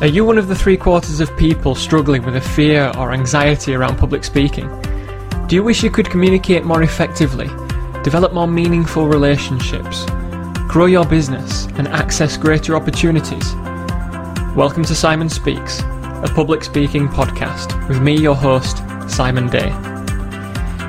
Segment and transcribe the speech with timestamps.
[0.00, 3.74] Are you one of the three quarters of people struggling with a fear or anxiety
[3.74, 4.68] around public speaking?
[5.48, 7.48] Do you wish you could communicate more effectively,
[8.04, 10.04] develop more meaningful relationships,
[10.68, 13.52] grow your business, and access greater opportunities?
[14.54, 19.72] Welcome to Simon Speaks, a public speaking podcast with me, your host, Simon Day.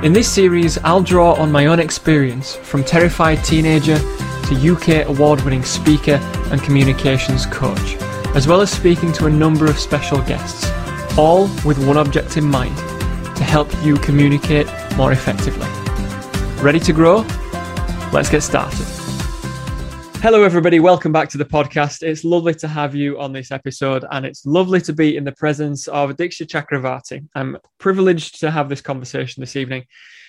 [0.04, 5.40] In this series, I'll draw on my own experience from terrified teenager to UK award
[5.40, 6.20] winning speaker
[6.52, 7.96] and communications coach
[8.34, 10.70] as well as speaking to a number of special guests,
[11.18, 12.76] all with one object in mind
[13.36, 15.66] to help you communicate more effectively.
[16.62, 17.26] Ready to grow?
[18.12, 18.86] Let's get started.
[20.22, 20.78] Hello, everybody.
[20.78, 22.02] Welcome back to the podcast.
[22.02, 25.32] It's lovely to have you on this episode, and it's lovely to be in the
[25.32, 27.26] presence of Diksha Chakravarti.
[27.34, 29.86] I'm privileged to have this conversation this evening.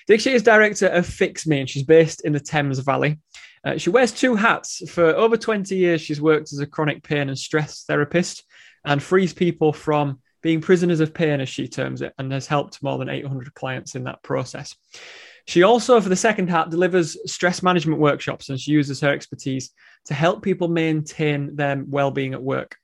[0.09, 3.19] Diksha is director of Fix Me, and she's based in the Thames Valley.
[3.63, 4.81] Uh, she wears two hats.
[4.89, 8.43] For over 20 years, she's worked as a chronic pain and stress therapist
[8.85, 12.81] and frees people from being prisoners of pain, as she terms it, and has helped
[12.81, 14.75] more than 800 clients in that process.
[15.45, 19.71] She also, for the second hat, delivers stress management workshops and she uses her expertise
[20.05, 22.75] to help people maintain their well-being at work.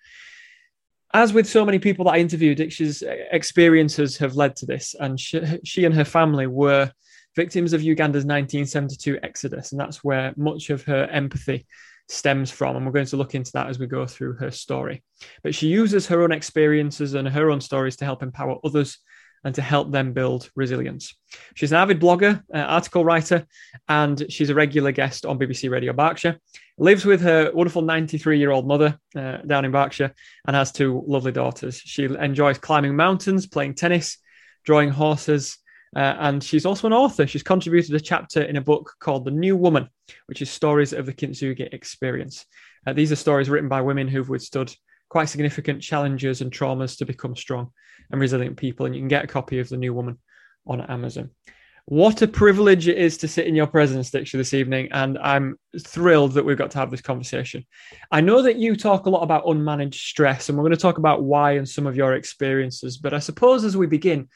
[1.14, 5.20] As with so many people that I interviewed, Diksha's experiences have led to this, and
[5.20, 6.92] she, she and her family were
[7.38, 9.72] victims of Uganda's 1972 exodus.
[9.72, 11.66] And that's where much of her empathy
[12.10, 12.76] stems from.
[12.76, 15.04] And we're going to look into that as we go through her story.
[15.44, 18.98] But she uses her own experiences and her own stories to help empower others
[19.44, 21.16] and to help them build resilience.
[21.54, 23.46] She's an avid blogger, uh, article writer,
[23.88, 26.40] and she's a regular guest on BBC Radio Berkshire.
[26.80, 30.14] Lives with her wonderful 93 year old mother uh, down in Berkshire
[30.48, 31.78] and has two lovely daughters.
[31.78, 34.18] She enjoys climbing mountains, playing tennis,
[34.66, 35.60] drawing horses,
[35.98, 37.26] uh, and she's also an author.
[37.26, 39.90] She's contributed a chapter in a book called The New Woman,
[40.28, 42.45] which is stories of the Kintsugi experience.
[42.86, 44.72] Uh, these are stories written by women who've withstood
[45.09, 47.72] quite significant challenges and traumas to become strong
[48.11, 48.86] and resilient people.
[48.86, 50.20] And you can get a copy of The New Woman
[50.67, 51.32] on Amazon.
[51.86, 54.89] What a privilege it is to sit in your presence, Diksha, this evening.
[54.92, 57.66] And I'm thrilled that we've got to have this conversation.
[58.11, 60.99] I know that you talk a lot about unmanaged stress, and we're going to talk
[60.99, 62.98] about why and some of your experiences.
[62.98, 64.27] But I suppose as we begin,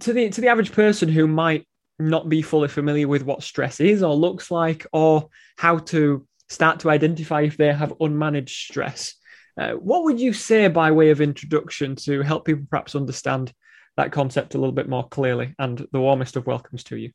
[0.00, 1.66] to the to the average person who might
[1.98, 6.80] not be fully familiar with what stress is or looks like or how to start
[6.80, 9.14] to identify if they have unmanaged stress
[9.58, 13.52] uh, what would you say by way of introduction to help people perhaps understand
[13.96, 17.10] that concept a little bit more clearly and the warmest of welcomes to you?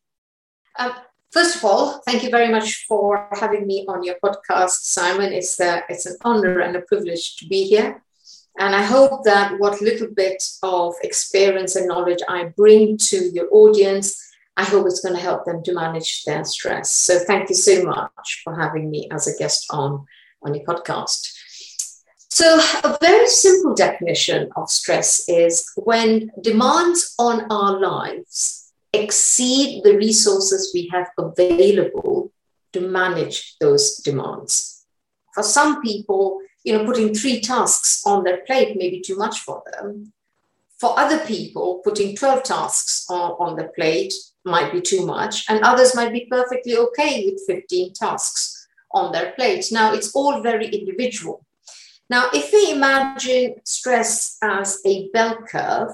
[0.77, 0.91] Um,
[1.31, 5.31] first of all thank you very much for having me on your podcast simon.
[5.31, 8.02] It's, uh, it's an honor and a privilege to be here
[8.59, 13.47] and I hope that what little bit of experience and knowledge I bring to your
[13.51, 14.19] audience,
[14.55, 16.91] I hope it's going to help them to manage their stress.
[16.91, 20.05] So thank you so much for having me as a guest on,
[20.43, 21.31] on your podcast.
[22.29, 29.95] So, a very simple definition of stress is when demands on our lives exceed the
[29.95, 32.31] resources we have available
[32.71, 34.83] to manage those demands.
[35.35, 39.39] For some people, you know, putting three tasks on their plate may be too much
[39.39, 40.13] for them.
[40.79, 44.13] For other people, putting 12 tasks on, on the plate
[44.45, 49.31] might be too much, and others might be perfectly okay with 15 tasks on their
[49.31, 49.65] plate.
[49.71, 51.45] Now, it's all very individual.
[52.09, 55.91] Now, if we imagine stress as a bell curve,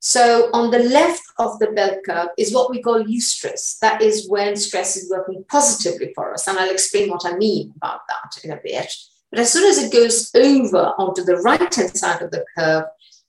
[0.00, 3.78] so on the left of the bell curve is what we call eustress.
[3.78, 6.46] That is when stress is working positively for us.
[6.46, 8.92] And I'll explain what I mean about that in a bit.
[9.34, 12.84] But as soon as it goes over onto the right hand side of the curve,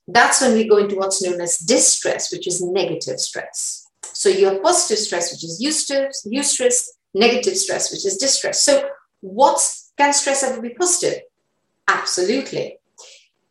[0.07, 3.87] that's when we go into what's known as distress, which is negative stress.
[4.03, 8.61] So you have positive stress, which is eustress, eustress, negative stress, which is distress.
[8.61, 8.87] So
[9.21, 11.23] what's can stress ever be positive?
[11.87, 12.77] Absolutely.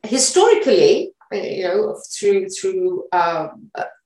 [0.05, 3.49] Historically, you know, through through uh,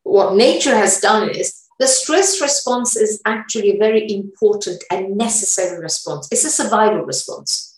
[0.05, 5.79] what nature has done is the stress response is actually a very important and necessary
[5.83, 6.29] response.
[6.33, 7.78] It's a survival response.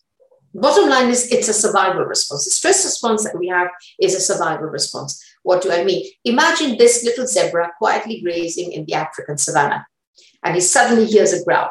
[0.55, 2.45] Bottom line is it's a survival response.
[2.45, 3.69] The stress response that we have
[4.01, 5.23] is a survival response.
[5.43, 6.11] What do I mean?
[6.25, 9.87] Imagine this little zebra quietly grazing in the African savannah,
[10.43, 11.71] and he suddenly hears a growl.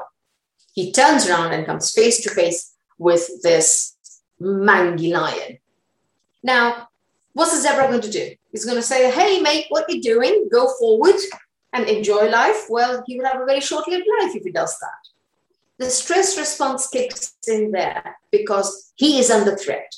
[0.74, 3.98] He turns around and comes face to face with this
[4.40, 5.58] mangy lion.
[6.42, 6.88] Now,
[7.34, 8.34] what's the zebra going to do?
[8.52, 10.48] He's going to say, Hey, mate, what are you doing?
[10.50, 11.20] Go forward
[11.74, 12.66] and enjoy life.
[12.70, 15.19] Well, he will have a very short lived life if he does that
[15.80, 19.96] the stress response kicks in there because he is under threat.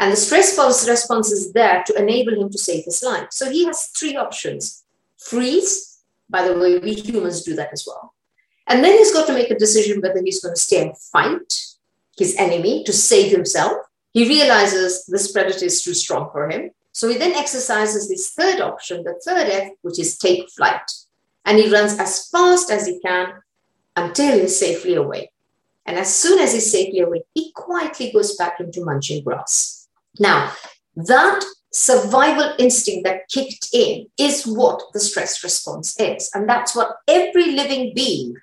[0.00, 0.58] And the stress
[0.88, 3.28] response is there to enable him to save his life.
[3.30, 4.82] So he has three options
[5.18, 5.98] freeze,
[6.30, 8.14] by the way, we humans do that as well.
[8.66, 11.52] And then he's got to make a decision whether he's going to stay and fight
[12.16, 13.76] his enemy to save himself,
[14.12, 16.70] He realizes this predator is too strong for him.
[16.92, 20.88] So he then exercises this third option, the third F, which is take flight.
[21.44, 23.34] And he runs as fast as he can
[23.96, 25.30] until he's safely away.
[25.86, 29.88] And as soon as he's safely away, he quietly goes back into munching grass.
[30.18, 30.52] Now,
[30.96, 36.30] that survival instinct that kicked in is what the stress response is.
[36.34, 38.36] And that's what every living being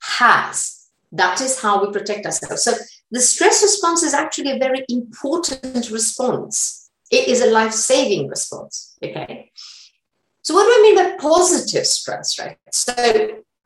[0.00, 0.88] has.
[1.12, 2.64] That is how we protect ourselves.
[2.64, 2.72] So
[3.10, 6.90] the stress response is actually a very important response.
[7.10, 8.96] It is a life saving response.
[9.02, 9.52] Okay.
[10.42, 12.58] So, what do I mean by positive stress, right?
[12.70, 12.94] So,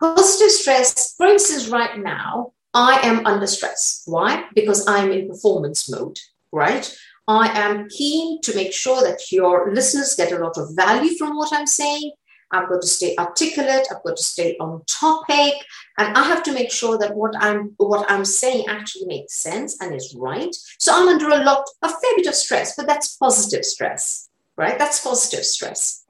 [0.01, 4.03] positive stress, for instance, right now, I am under stress.
[4.07, 4.45] Why?
[4.55, 6.19] Because I'm in performance mode,
[6.53, 6.93] right?
[7.29, 11.37] I am keen to make sure that your listeners get a lot of value from
[11.37, 12.13] what I'm saying.
[12.53, 13.87] I've got to stay articulate.
[13.91, 15.55] I've got to stay on topic,
[15.99, 19.81] and I have to make sure that what I'm what I'm saying actually makes sense
[19.81, 20.55] and is right.
[20.79, 24.79] So I'm under a lot, a fair bit of stress, but that's positive stress, right?
[24.79, 26.05] That's positive stress.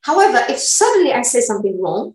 [0.00, 2.14] However, if suddenly I say something wrong,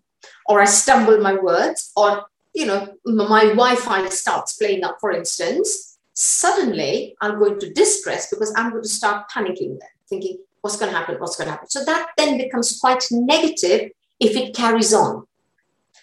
[0.50, 5.98] or I stumble my words, or you know my Wi-Fi starts playing up, for instance,
[6.12, 10.90] suddenly I'm going to distress because I'm going to start panicking then, thinking, what's going
[10.90, 11.20] to happen?
[11.20, 11.68] What's going to happen?
[11.68, 15.24] So that then becomes quite negative if it carries on.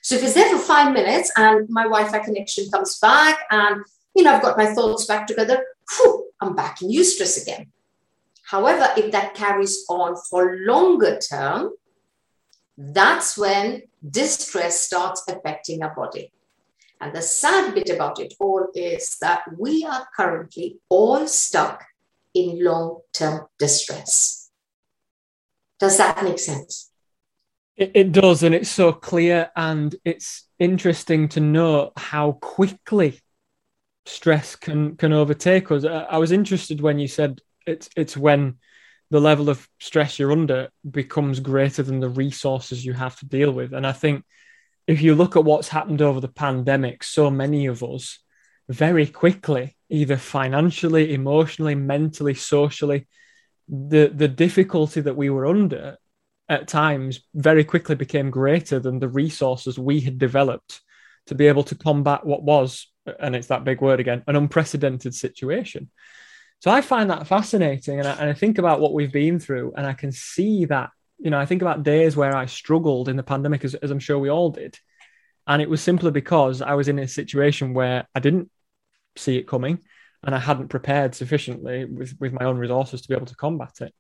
[0.02, 3.84] So if it's there for five minutes and my Wi-Fi connection comes back and
[4.16, 5.62] you know I've got my thoughts back together,
[5.92, 7.68] whew, I'm back in eustress again.
[8.46, 11.74] However, if that carries on for longer term,
[12.78, 16.32] that's when distress starts affecting our body.
[17.02, 21.84] And the sad bit about it all is that we are currently all stuck
[22.34, 24.50] in long term distress.
[25.80, 26.92] Does that make sense?
[27.76, 33.20] It, it, does, and it's so clear, and it's interesting to know how quickly
[34.08, 35.86] stress can can overtake us.
[35.86, 38.58] I, I was interested when you said it's it's when
[39.10, 43.52] the level of stress you're under becomes greater than the resources you have to deal
[43.52, 44.24] with, and I think
[44.88, 48.20] if you look at what's happened over the pandemic, so many of us
[48.70, 53.08] very quickly, either financially, emotionally, mentally, socially,
[53.68, 55.98] the the difficulty that we were under
[56.50, 60.82] at times very quickly became greater than the resources we had developed
[61.26, 62.88] to be able to combat what was,
[63.20, 65.90] and it's that big word again, an unprecedented situation.
[66.60, 69.74] So I find that fascinating, and I, and I think about what we've been through,
[69.78, 70.90] and I can see that.
[71.20, 74.00] You know, I think about days where I struggled in the pandemic, as, as I'm
[74.00, 74.78] sure we all did,
[75.46, 78.50] and it was simply because I was in a situation where I didn't
[79.16, 79.80] see it coming,
[80.24, 83.82] and I hadn't prepared sufficiently with with my own resources to be able to combat
[83.82, 83.94] it.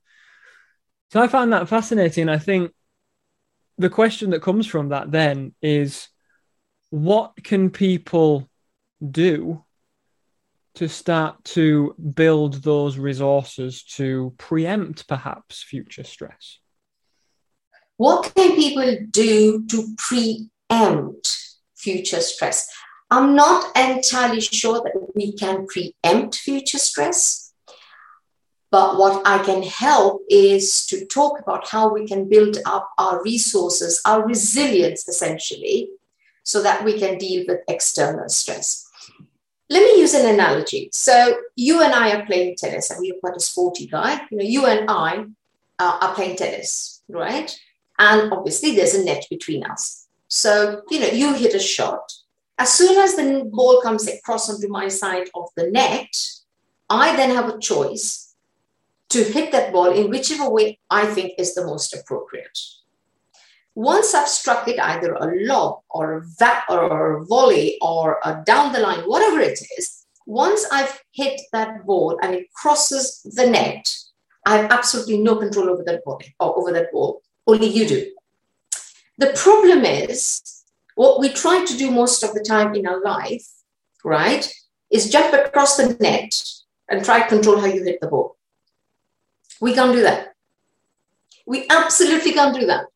[1.11, 2.23] So I find that fascinating.
[2.23, 2.71] And I think
[3.77, 6.09] the question that comes from that then is
[6.89, 8.49] what can people
[8.99, 9.63] do
[10.77, 16.59] to start to build those resources to preempt perhaps future stress?
[17.97, 21.35] What can people do to preempt
[21.75, 22.69] future stress?
[23.09, 27.53] I'm not entirely sure that we can preempt future stress.
[28.69, 33.23] But what I can help is to talk about how we can build up our
[33.23, 35.89] resources, our resilience essentially,
[36.43, 38.86] so that we can deal with external stress.
[39.69, 40.89] Let me use an analogy.
[40.93, 44.21] So you and I are playing tennis, and we're quite a sporty guy.
[44.31, 45.25] You know, you and I
[45.79, 47.57] uh, are playing tennis, right?
[47.99, 50.07] And obviously, there's a net between us.
[50.27, 52.13] So you know, you hit a shot.
[52.57, 56.07] As soon as the ball comes across onto my side of the net,
[56.89, 58.33] I then have a choice
[59.09, 62.57] to hit that ball in whichever way I think is the most appropriate.
[63.77, 68.41] Once I've struck it, either a lob or a, va- or a volley or a
[68.43, 73.47] down the line, whatever it is, once I've hit that ball and it crosses the
[73.47, 73.87] net,
[74.47, 77.21] I have absolutely no control over that ball or over that ball.
[77.45, 78.11] Only you do.
[79.19, 80.63] The problem is
[80.95, 83.47] what we try to do most of the time in our life,
[84.03, 84.51] right,
[84.89, 86.33] is jump across the net
[86.89, 88.37] and try to control how you hit the ball.
[89.61, 90.33] We can't do that.
[91.45, 92.87] We absolutely can't do that.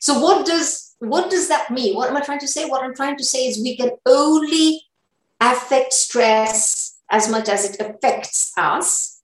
[0.00, 1.96] So what does what does that mean?
[1.96, 2.64] What am I trying to say?
[2.64, 4.82] What I'm trying to say is we can only
[5.40, 9.22] affect stress as much as it affects us.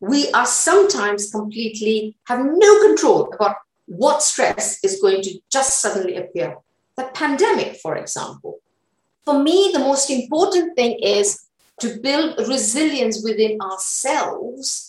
[0.00, 6.16] We are sometimes completely have no control about what stress is going to just suddenly
[6.16, 6.56] appear.
[6.96, 8.58] The pandemic, for example.
[9.24, 11.46] For me, the most important thing is
[11.80, 14.85] to build resilience within ourselves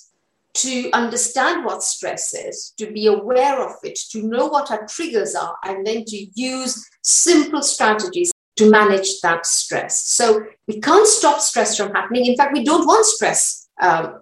[0.58, 5.36] to understand what stress is, to be aware of it, to know what our triggers
[5.36, 10.08] are, and then to use simple strategies to manage that stress.
[10.08, 12.26] So we can't stop stress from happening.
[12.26, 14.20] In fact, we don't want stress um,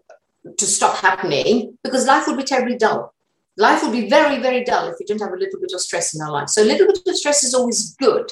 [0.57, 3.13] to stop happening because life would be terribly dull.
[3.57, 6.13] Life would be very, very dull if we didn't have a little bit of stress
[6.13, 6.49] in our life.
[6.49, 8.29] So a little bit of stress is always good.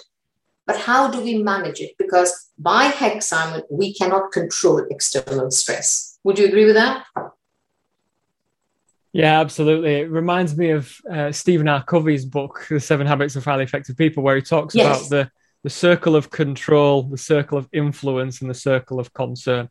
[0.65, 1.91] But how do we manage it?
[1.97, 6.19] Because by heck, Simon, we cannot control external stress.
[6.25, 7.05] Would you agree with that?
[9.13, 10.01] Yeah, absolutely.
[10.01, 11.83] It reminds me of uh, Stephen R.
[11.83, 14.85] Covey's book, The Seven Habits of Highly Effective People, where he talks yes.
[14.85, 19.69] about the, the circle of control, the circle of influence, and the circle of concern.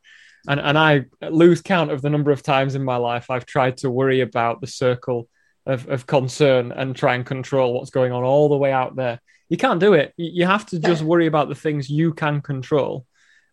[0.48, 3.78] And, and I lose count of the number of times in my life I've tried
[3.78, 5.28] to worry about the circle
[5.66, 9.20] of, of concern and try and control what's going on all the way out there.
[9.48, 10.14] You can't do it.
[10.16, 13.06] You have to just worry about the things you can control.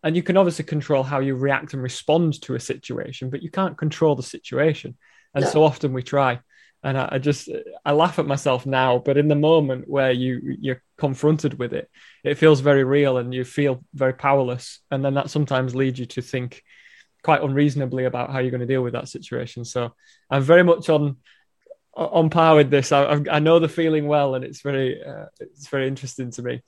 [0.03, 3.50] And you can obviously control how you react and respond to a situation, but you
[3.50, 4.96] can't control the situation
[5.33, 5.50] and yeah.
[5.50, 6.39] so often we try.
[6.81, 7.50] And I, I, just
[7.83, 11.89] i laugh at myself now but in the moment where you you're confronted with it
[12.24, 14.79] it feels very real and you feel very powerless.
[14.89, 16.63] And then that sometimes leads you to think
[17.21, 19.65] quite unreasonably about how you're going to deal with that situation.
[19.65, 19.93] So
[20.29, 21.17] i'm very much on
[21.95, 22.93] on par with this.
[22.93, 26.62] I, I know the feeling well and it's very uh, it's very interesting to me.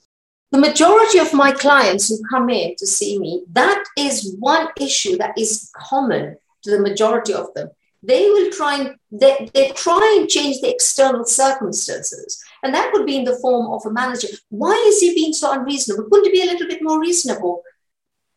[0.52, 5.16] The majority of my clients who come in to see me that is one issue
[5.18, 7.70] that is common to the majority of them
[8.04, 12.44] they will try and they, they try and change the external circumstances.
[12.64, 14.28] And that would be in the form of a manager.
[14.50, 16.10] Why is he being so unreasonable?
[16.10, 17.64] Couldn't he be a little bit more reasonable?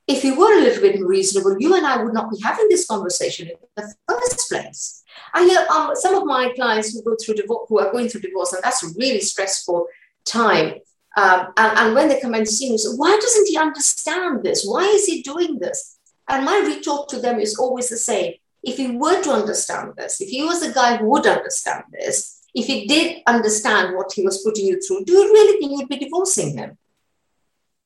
[0.07, 2.69] If he were a little bit more reasonable you and i would not be having
[2.69, 5.03] this conversation in the first place.
[5.33, 8.21] I hear um, some of my clients who go through divorce who are going through
[8.21, 9.87] divorce and that's a really stressful
[10.27, 10.75] time.
[11.17, 14.67] Um, and, and, when they come and see me why doesn't he understand this?
[14.67, 15.97] Why is he doing this?
[16.29, 20.21] And my retort to them is always the same if he were to understand this,
[20.21, 24.23] if he was a guy who would understand this, if he did understand what he
[24.23, 26.79] was putting you through, do you really think you'd be divorcing him?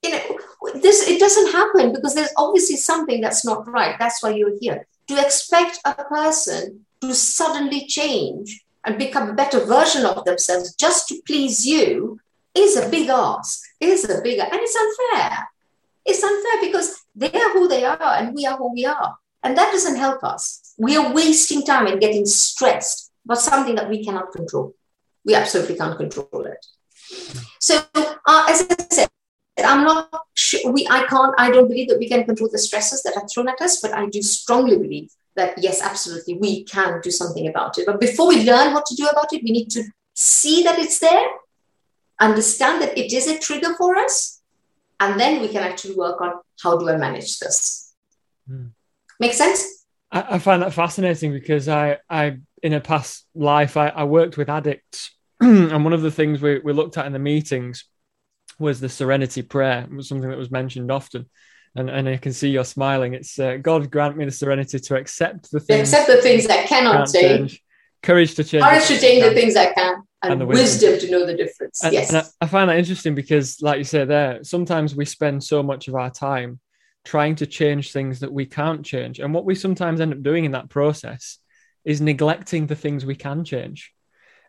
[0.02, 0.38] You know,
[0.74, 3.96] this it doesn't happen because there's obviously something that's not right.
[3.98, 4.86] That's why you're here.
[5.08, 11.08] To expect a person to suddenly change and become a better version of themselves just
[11.08, 12.20] to please you
[12.54, 15.48] is a big ask, is a bigger, and it's unfair.
[16.04, 19.16] It's unfair because they are who they are and we are who we are.
[19.42, 20.67] And that doesn't help us.
[20.78, 24.74] We are wasting time and getting stressed about something that we cannot control.
[25.24, 26.64] We absolutely can't control it.
[27.60, 29.08] So, uh, as I said,
[29.58, 33.02] I'm not sure, we, I can't, I don't believe that we can control the stresses
[33.02, 37.00] that are thrown at us, but I do strongly believe that yes, absolutely, we can
[37.00, 37.86] do something about it.
[37.86, 40.98] But before we learn what to do about it, we need to see that it's
[40.98, 41.26] there,
[42.20, 44.40] understand that it is a trigger for us,
[45.00, 47.94] and then we can actually work on how do I manage this.
[48.50, 48.70] Mm.
[49.20, 49.77] Make sense?
[50.10, 54.36] I, I, find that fascinating because I, I in a past life, I, I worked
[54.36, 57.84] with addicts, and one of the things we, we looked at in the meetings
[58.58, 59.82] was the Serenity Prayer.
[59.82, 61.28] It was something that was mentioned often.
[61.76, 63.14] And, and I can see you're smiling.
[63.14, 66.66] It's uh, God grant me the serenity to accept the things, accept the things that
[66.66, 67.50] cannot change.
[67.50, 67.64] change,
[68.02, 70.92] courage to change, courage to change the things that can, and, and the wisdom.
[70.92, 71.08] wisdom.
[71.08, 71.84] to know the difference.
[71.84, 75.44] And, yes, I, I find that interesting because, like you say, there sometimes we spend
[75.44, 76.58] so much of our time
[77.04, 79.18] trying to change things that we can't change.
[79.18, 81.38] And what we sometimes end up doing in that process
[81.84, 83.92] is neglecting the things we can change.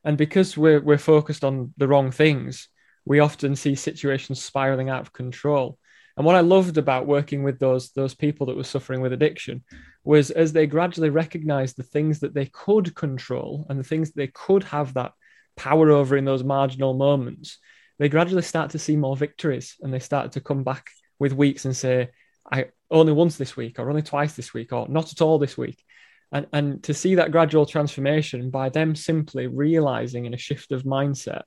[0.04, 2.68] And because we're, we're focused on the wrong things,
[3.06, 5.78] we often see situations spiraling out of control.
[6.18, 9.64] And what I loved about working with those, those people that were suffering with addiction
[10.04, 14.28] was as they gradually recognized the things that they could control and the things they
[14.28, 15.14] could have that
[15.56, 17.58] power over in those marginal moments,
[18.00, 20.88] they gradually start to see more victories and they start to come back
[21.20, 22.10] with weeks and say,
[22.52, 25.58] I only once this week or only twice this week or not at all this
[25.58, 25.84] week.
[26.32, 30.84] And, and to see that gradual transformation by them simply realizing in a shift of
[30.84, 31.44] mindset,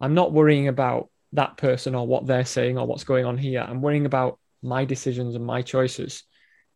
[0.00, 3.64] I'm not worrying about that person or what they're saying or what's going on here.
[3.66, 6.24] I'm worrying about my decisions and my choices.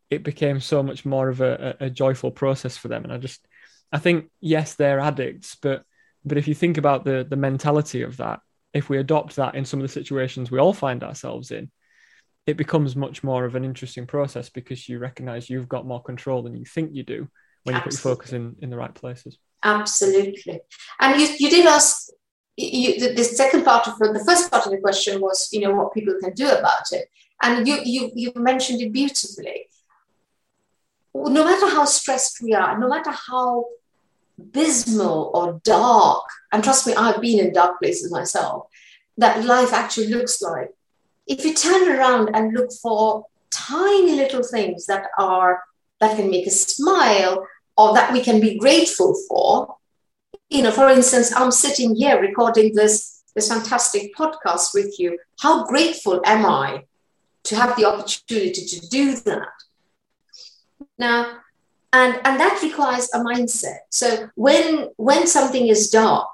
[0.09, 3.03] It became so much more of a, a, a joyful process for them.
[3.03, 3.45] And I just,
[3.91, 5.83] I think, yes, they're addicts, but
[6.27, 8.39] but if you think about the the mentality of that,
[8.73, 11.71] if we adopt that in some of the situations we all find ourselves in,
[12.47, 16.43] it becomes much more of an interesting process because you recognize you've got more control
[16.43, 17.27] than you think you do
[17.63, 17.75] when Absolutely.
[17.75, 20.61] you put your focus in in the right places Absolutely.
[20.99, 22.09] And you, you did ask
[22.55, 25.73] you, the, the, second part of the first part of the question was, you know,
[25.73, 27.09] what people can do about it.
[27.41, 29.67] And you, you, you mentioned it beautifully.
[31.15, 33.65] No matter how stressed we are, no matter how
[34.51, 38.67] dismal or dark, and trust me, I've been in dark places myself,
[39.17, 40.74] that life actually looks like,
[41.27, 45.63] if you turn around and look for tiny little things that are
[45.99, 49.75] that can make us smile or that we can be grateful for
[50.49, 55.19] you know for instance i'm sitting here recording this this fantastic podcast with you.
[55.39, 56.83] How grateful am i
[57.43, 59.49] to have the opportunity to do that?
[60.97, 61.39] Now
[61.91, 63.79] and and that requires a mindset.
[63.89, 66.29] So when when something is dark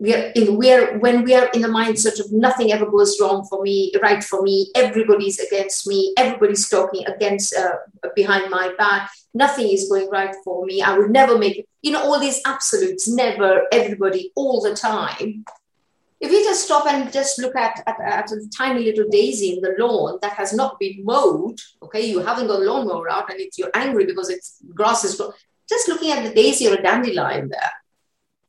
[0.00, 3.20] we are in we are when we are in the mindset of nothing ever goes
[3.20, 7.76] wrong for me right for me everybody's against me everybody's talking against uh,
[8.16, 11.92] behind my back nothing is going right for me i would never make it you
[11.92, 15.44] know all these absolutes never everybody all the time.
[16.20, 19.62] If you just stop and just look at, at, at, a tiny little daisy in
[19.62, 23.40] the lawn that has not been mowed, okay, you haven't got a lawnmower out and
[23.40, 25.18] it's, you're angry because it's grass is
[25.66, 27.70] just looking at the daisy or a dandelion there,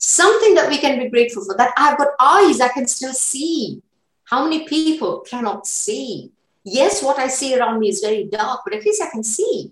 [0.01, 3.81] something that we can be grateful for that I've got eyes, I can still see.
[4.25, 6.31] How many people cannot see?
[6.63, 9.71] Yes, what I see around me is very dark, but at least I can see.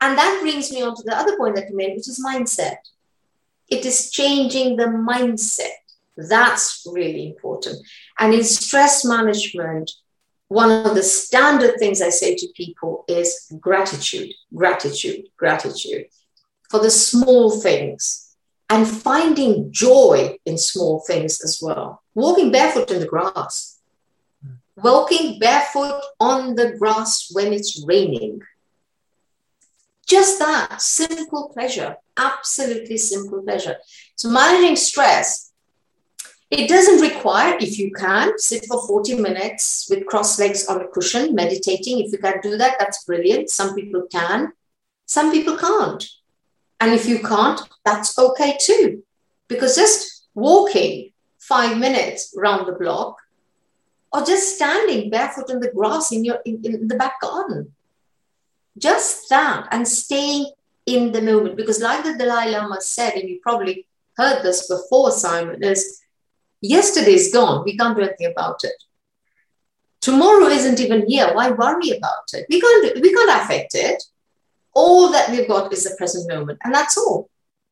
[0.00, 2.76] And that brings me on to the other point that you made, which is mindset.
[3.68, 5.78] It is changing the mindset.
[6.16, 7.78] That's really important.
[8.18, 9.92] And in stress management,
[10.48, 16.06] one of the standard things I say to people is gratitude, gratitude, gratitude
[16.70, 18.27] for the small things
[18.70, 22.02] and finding joy in small things as well.
[22.14, 23.78] Walking barefoot in the grass,
[24.76, 28.42] walking barefoot on the grass when it's raining.
[30.06, 33.76] Just that simple pleasure, absolutely simple pleasure.
[34.16, 35.48] So, managing stress
[36.50, 40.88] it doesn't require, if you can, sit for 40 minutes with cross legs on a
[40.88, 42.00] cushion, meditating.
[42.00, 43.50] If you can do that, that's brilliant.
[43.50, 44.52] Some people can,
[45.04, 46.02] some people can't.
[46.80, 49.02] And if you can't, that's okay too.
[49.48, 53.16] Because just walking five minutes round the block
[54.12, 57.72] or just standing barefoot in the grass in your in, in the back garden.
[58.76, 60.50] Just that and staying
[60.86, 61.56] in the moment.
[61.56, 66.00] Because like the Dalai Lama said, and you probably heard this before, Simon, is
[66.60, 67.64] Yesterday is gone.
[67.64, 68.74] We can't do anything about it.
[70.00, 71.30] Tomorrow isn't even here.
[71.32, 72.46] Why worry about it?
[72.48, 74.02] We can't, we can't affect it.
[74.74, 76.58] All that we've got is the present moment.
[76.64, 77.30] And that's all.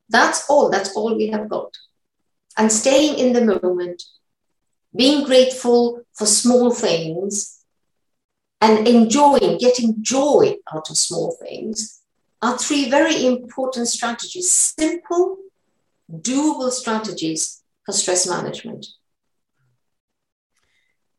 [0.08, 0.70] That's all.
[0.70, 1.76] That's all we have got.
[2.56, 4.02] And staying in the moment,
[4.94, 7.56] being grateful for small things,
[8.60, 12.00] and enjoying, getting joy out of small things
[12.42, 14.50] are three very important strategies.
[14.50, 15.36] Simple,
[16.10, 18.86] doable strategies for stress management.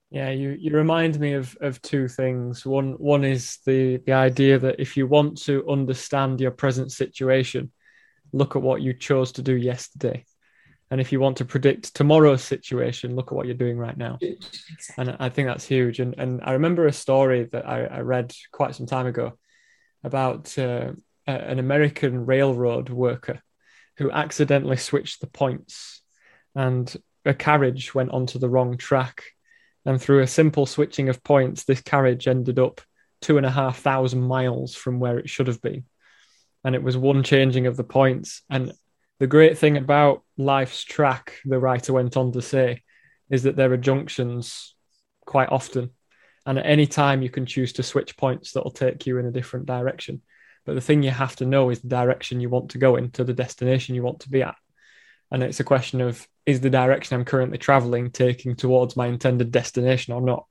[0.10, 2.66] Yeah, you, you remind me of, of two things.
[2.66, 7.72] One one is the, the idea that if you want to understand your present situation,
[8.32, 10.26] look at what you chose to do yesterday.
[10.90, 14.18] And if you want to predict tomorrow's situation, look at what you're doing right now.
[14.22, 14.96] Exactly.
[14.98, 16.00] And I think that's huge.
[16.00, 19.38] And, and I remember a story that I, I read quite some time ago
[20.06, 20.94] about uh,
[21.26, 23.42] an American railroad worker
[23.98, 26.02] who accidentally switched the points
[26.56, 29.24] and a carriage went onto the wrong track.
[29.88, 32.82] And through a simple switching of points, this carriage ended up
[33.22, 35.86] two and a half thousand miles from where it should have been.
[36.66, 38.42] And it was one changing of the points.
[38.50, 38.74] And
[39.20, 42.84] the great thing about life's track, the writer went on to say,
[43.30, 44.76] is that there are junctions
[45.26, 45.92] quite often.
[46.46, 49.26] And at any time, you can choose to switch points that will take you in
[49.26, 50.22] a different direction.
[50.66, 53.24] But the thing you have to know is the direction you want to go into,
[53.24, 54.56] the destination you want to be at.
[55.32, 59.52] And it's a question of is the direction I'm currently traveling taking towards my intended
[59.52, 60.48] destination or not?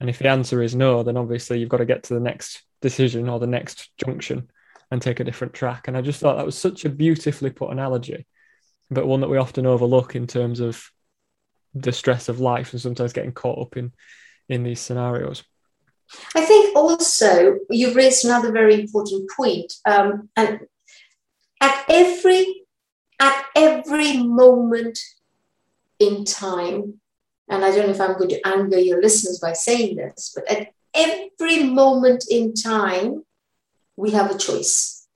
[0.00, 2.62] And if the answer is no, then obviously you've got to get to the next
[2.80, 4.48] decision or the next junction
[4.90, 5.88] and take a different track.
[5.88, 8.26] And I just thought that was such a beautifully put analogy,
[8.90, 10.88] but one that we often overlook in terms of
[11.74, 13.92] the stress of life and sometimes getting caught up in
[14.48, 15.42] in these scenarios.
[16.36, 20.60] I think also you've raised another very important point, um, and
[21.60, 22.62] at every
[23.18, 24.98] at every moment
[25.98, 27.00] in time,
[27.48, 30.50] and I don't know if I'm going to anger your listeners by saying this, but
[30.50, 33.24] at every moment in time,
[33.96, 35.06] we have a choice.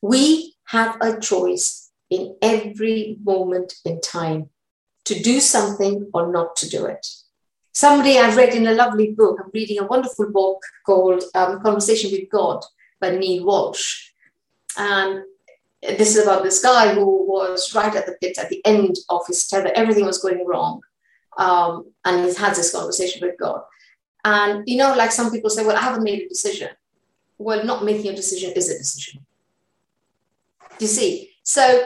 [0.00, 4.50] We have a choice in every moment in time
[5.04, 7.06] to do something or not to do it.
[7.74, 12.10] Somebody I've read in a lovely book, I'm reading a wonderful book called um, Conversation
[12.10, 12.62] with God
[13.00, 14.10] by Neale Walsch.
[14.76, 15.24] And
[15.82, 19.26] this is about this guy who was right at the pit at the end of
[19.26, 19.72] his tether.
[19.74, 20.80] Everything was going wrong.
[21.36, 23.62] Um, and he's had this conversation with God.
[24.24, 26.70] And, you know, like some people say, well, I haven't made a decision.
[27.38, 29.26] Well, not making a decision is a decision.
[30.78, 31.30] You see?
[31.42, 31.84] So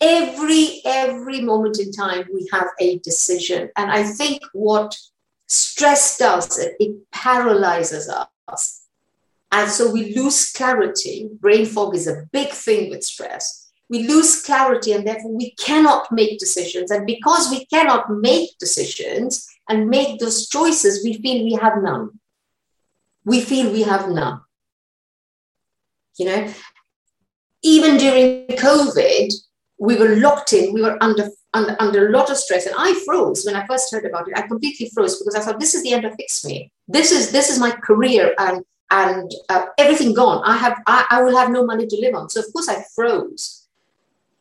[0.00, 3.70] every, every moment in time, we have a decision.
[3.76, 4.96] And I think what
[5.46, 8.83] stress does, it, it paralyzes us
[9.54, 11.30] and so we lose clarity.
[11.40, 13.70] Brain fog is a big thing with stress.
[13.88, 16.90] We lose clarity and therefore we cannot make decisions.
[16.90, 22.18] And because we cannot make decisions and make those choices, we feel we have none.
[23.24, 24.40] We feel we have none.
[26.18, 26.54] You know,
[27.62, 29.32] even during COVID,
[29.78, 32.66] we were locked in, we were under, under, under a lot of stress.
[32.66, 34.36] And I froze when I first heard about it.
[34.36, 36.70] I completely froze because I thought, this is the end of FixMe.
[36.88, 40.42] This is, this is my career and, and uh, everything gone.
[40.44, 42.28] I, have, I, I will have no money to live on.
[42.28, 43.66] So, of course, I froze.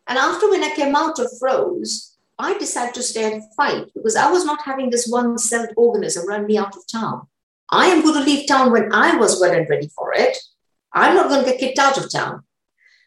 [0.08, 4.16] And after when I came out of froze, I decided to stay and fight because
[4.16, 7.28] I was not having this one celled organism run me out of town.
[7.70, 10.38] I am going to leave town when I was well and ready for it.
[10.92, 12.44] I'm not going to get kicked out of town.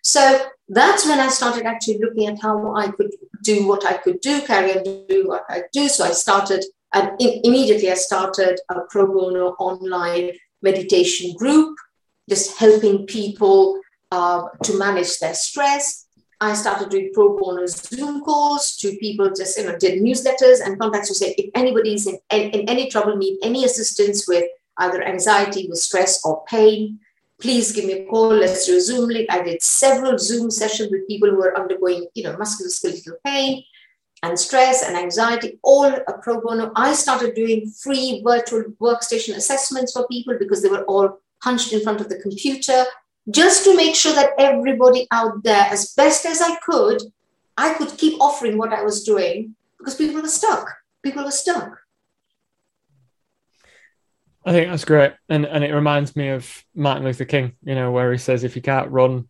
[0.02, 4.20] So that's when I started actually looking at how I could do what I could
[4.20, 5.88] do, carry on do what I do.
[5.88, 10.32] So I started, and immediately I started a pro bono online
[10.68, 11.72] meditation group,
[12.28, 13.60] just helping people
[14.10, 16.06] uh, to manage their stress.
[16.38, 20.78] I started doing pro bono Zoom calls to people, just you know, did newsletters and
[20.78, 24.44] contacts to say if anybody's in, in, in any trouble, need any assistance with
[24.84, 27.00] either anxiety, with stress or pain,
[27.40, 28.28] please give me a call.
[28.28, 29.30] Let's do a Zoom link.
[29.30, 33.64] I did several Zoom sessions with people who were undergoing, you know, musculoskeletal pain
[34.22, 36.72] and stress and anxiety, all a pro bono.
[36.74, 41.82] I started doing free virtual workstation assessments for people because they were all hunched in
[41.82, 42.84] front of the computer,
[43.30, 47.02] just to make sure that everybody out there, as best as I could,
[47.56, 50.68] I could keep offering what I was doing because people were stuck.
[51.02, 51.78] People were stuck.
[54.44, 57.90] I think that's great, and and it reminds me of Martin Luther King, you know,
[57.90, 59.28] where he says, "If you can't run,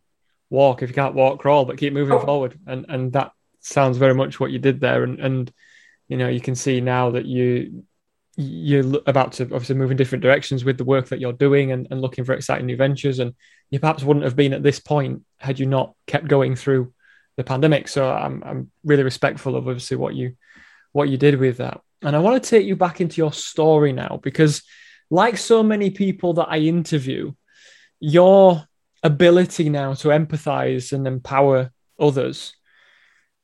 [0.51, 0.83] walk.
[0.83, 2.19] If you can't walk, crawl, but keep moving oh.
[2.19, 3.31] forward." And and that
[3.67, 5.03] sounds very much what you did there.
[5.03, 5.51] And and
[6.07, 7.83] you know, you can see now that you
[8.39, 11.87] you're about to obviously move in different directions with the work that you're doing and,
[11.89, 13.17] and looking for exciting new ventures.
[13.17, 13.33] And
[13.71, 16.93] you perhaps wouldn't have been at this point had you not kept going through
[17.35, 17.87] the pandemic.
[17.87, 20.35] So I'm I'm really respectful of obviously what you
[20.91, 21.81] what you did with that.
[22.01, 24.63] And I want to take you back into your story now because
[25.09, 27.33] like so many people that I interview,
[27.99, 28.63] your
[29.03, 32.56] ability now to empathize and empower others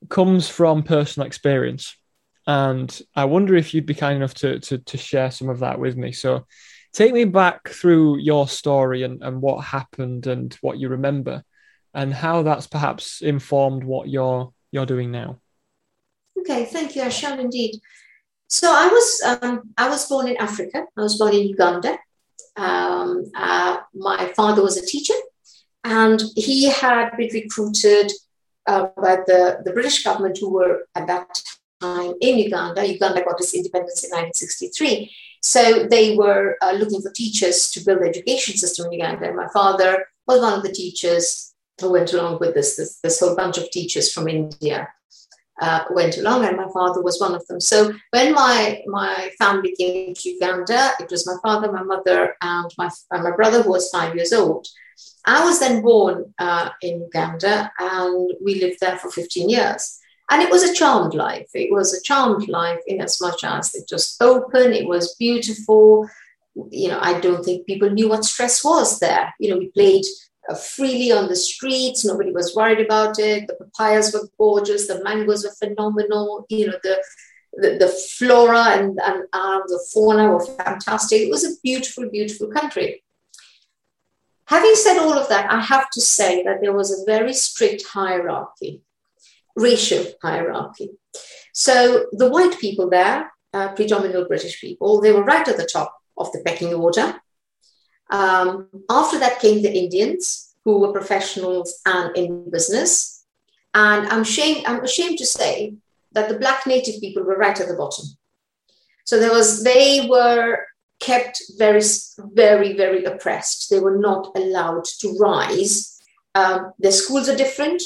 [0.10, 1.98] comes from personal experience.
[2.46, 5.80] And I wonder if you'd be kind enough to, to, to share some of that
[5.80, 6.12] with me.
[6.12, 6.46] So
[6.92, 11.44] take me back through your story and, and what happened and what you remember
[11.94, 15.40] and how that's perhaps informed what you're you're doing now.
[16.40, 17.04] Okay, thank you.
[17.04, 17.76] I shall indeed.
[18.48, 20.86] So I was um, I was born in Africa.
[20.98, 21.98] I was born in Uganda.
[22.56, 25.14] Um, uh, my father was a teacher,
[25.84, 28.12] and he had been recruited
[28.68, 31.42] uh, the, the British government, who were at that
[31.82, 32.88] time in Uganda.
[32.88, 35.12] Uganda got its independence in 1963.
[35.42, 39.28] So they were uh, looking for teachers to build the education system in Uganda.
[39.28, 43.20] And my father was one of the teachers who went along with this, this, this
[43.20, 44.88] whole bunch of teachers from India
[45.62, 47.60] uh, went along, and my father was one of them.
[47.60, 52.72] So when my my family came to Uganda, it was my father, my mother, and
[52.78, 54.68] my and my brother who was five years old.
[55.26, 60.00] I was then born uh, in Uganda, and we lived there for 15 years.
[60.30, 61.50] And it was a charmed life.
[61.54, 66.08] It was a charmed life in as much as it was open, it was beautiful.
[66.70, 69.34] You know, I don't think people knew what stress was there.
[69.40, 70.06] You know, we played
[70.50, 72.04] uh, freely on the streets.
[72.06, 73.48] Nobody was worried about it.
[73.48, 74.88] The papayas were gorgeous.
[74.88, 76.46] The mangoes were phenomenal.
[76.50, 77.04] You know, the
[77.56, 81.22] the, the flora and, and uh, the fauna were fantastic.
[81.22, 83.04] It was a beautiful, beautiful country.
[84.46, 87.86] Having said all of that, I have to say that there was a very strict
[87.86, 88.82] hierarchy,
[89.56, 90.90] racial hierarchy.
[91.54, 95.96] So the white people there, uh, predominantly British people, they were right at the top
[96.18, 97.22] of the pecking order.
[98.10, 103.26] Um, after that came the Indians, who were professionals and in business.
[103.74, 105.76] And I'm ashamed, I'm ashamed to say
[106.14, 108.06] that the Black native people were right at the bottom.
[109.06, 110.66] So there was, they were
[111.00, 111.82] kept very,
[112.18, 113.70] very, very oppressed.
[113.70, 116.00] They were not allowed to rise.
[116.36, 117.82] Um, their schools are different.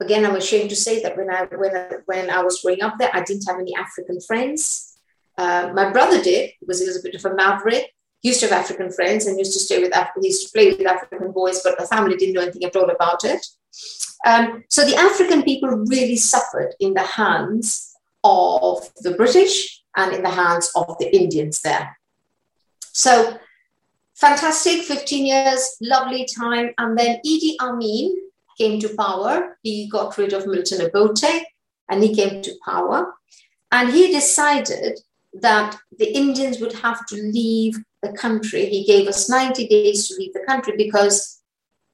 [0.00, 2.96] Again, I'm ashamed to say that when I when I, when I was growing up
[2.98, 4.96] there, I didn't have any African friends.
[5.36, 8.64] Uh, my brother did because he was a bit of a maverick used to have
[8.64, 11.78] African friends and used to stay with African, used to play with African boys, but
[11.78, 13.44] the family didn't know anything at all about it.
[14.26, 20.22] Um, so the African people really suffered in the hands of the British and in
[20.22, 21.98] the hands of the Indians there.
[22.92, 23.38] So
[24.14, 26.72] fantastic, 15 years, lovely time.
[26.76, 28.14] And then Idi Amin
[28.58, 29.58] came to power.
[29.62, 31.44] He got rid of Milton Obote
[31.88, 33.14] and he came to power.
[33.72, 35.00] And he decided
[35.32, 38.66] that the Indians would have to leave the country.
[38.66, 41.40] He gave us 90 days to leave the country because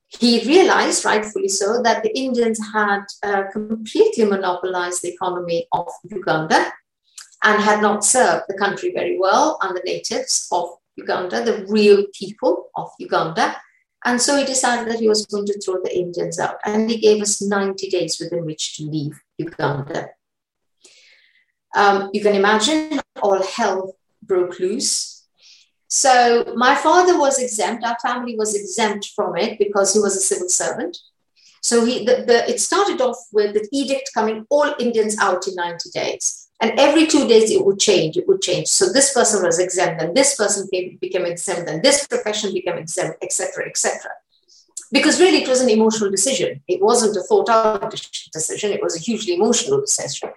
[0.09, 6.73] he realized, rightfully so, that the Indians had uh, completely monopolized the economy of Uganda
[7.42, 12.05] and had not served the country very well and the natives of Uganda, the real
[12.19, 13.57] people of Uganda.
[14.05, 16.57] And so he decided that he was going to throw the Indians out.
[16.64, 20.11] And he gave us 90 days within which to leave Uganda.
[21.75, 25.15] Um, you can imagine all hell broke loose.
[25.88, 30.20] So my father was exempt, our family was exempt from it because he was a
[30.20, 30.99] civil servant.
[31.62, 35.55] So he, the, the, it started off with the edict coming all Indians out in
[35.55, 36.49] 90 days.
[36.61, 38.68] And every two days it would change, it would change.
[38.68, 43.22] So this person was exempt, and this person became exempt, and this profession became exempt,
[43.22, 44.11] etc., etc.
[44.90, 46.62] Because really it was an emotional decision.
[46.66, 47.90] It wasn't a thought out
[48.33, 50.31] decision, it was a hugely emotional decision.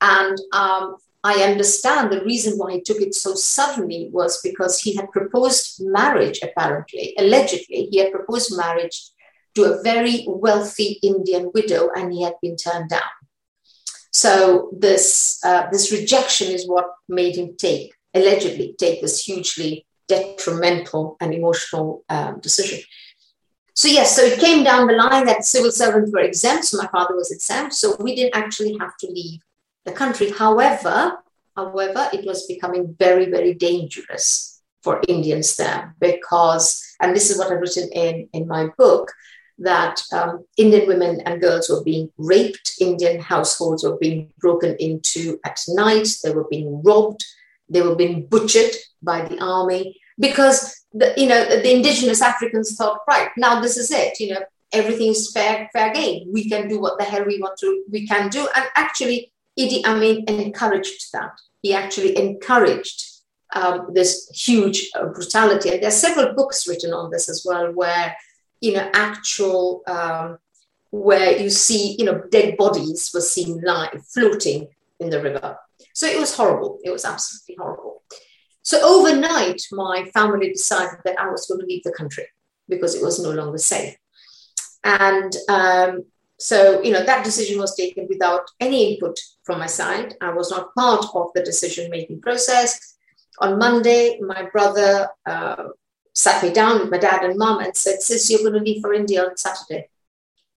[0.00, 4.94] And um, I understand the reason why he took it so suddenly was because he
[4.94, 9.10] had proposed marriage, apparently, allegedly, he had proposed marriage
[9.54, 13.10] to a very wealthy Indian widow and he had been turned down.
[14.12, 21.16] So this, uh, this rejection is what made him take, allegedly, take this hugely detrimental
[21.20, 22.80] and emotional um, decision.
[23.74, 26.64] So yes, so it came down the line that civil servants were exempt.
[26.64, 27.74] So my father was exempt.
[27.74, 29.40] So we didn't actually have to leave
[29.86, 30.30] the country.
[30.30, 31.18] However,
[31.56, 37.50] however, it was becoming very, very dangerous for Indians there because, and this is what
[37.50, 39.10] I've written in, in my book,
[39.58, 45.40] that um, Indian women and girls were being raped, Indian households were being broken into
[45.44, 47.24] at night, they were being robbed,
[47.68, 53.00] they were being butchered by the army because the, you know the indigenous Africans thought,
[53.08, 54.40] right now this is it, you know
[54.72, 56.28] everything's fair fair game.
[56.32, 59.84] We can do what the hell we want to we can do, and actually Idi
[59.84, 61.32] Amin encouraged that.
[61.62, 63.04] He actually encouraged
[63.54, 67.72] um, this huge uh, brutality, and there are several books written on this as well,
[67.72, 68.16] where
[68.60, 70.38] you know, actual um,
[70.90, 74.68] where you see, you know, dead bodies were seen lying floating
[75.00, 75.58] in the river.
[75.94, 76.78] So it was horrible.
[76.84, 78.02] It was absolutely horrible.
[78.62, 82.26] So overnight, my family decided that I was going to leave the country
[82.68, 83.96] because it was no longer safe.
[84.82, 86.04] And um,
[86.38, 90.14] so, you know, that decision was taken without any input from my side.
[90.20, 92.96] I was not part of the decision making process.
[93.40, 95.68] On Monday, my brother uh,
[96.14, 98.82] sat me down with my dad and mom and said, Sis, you're going to leave
[98.82, 99.88] for India on Saturday.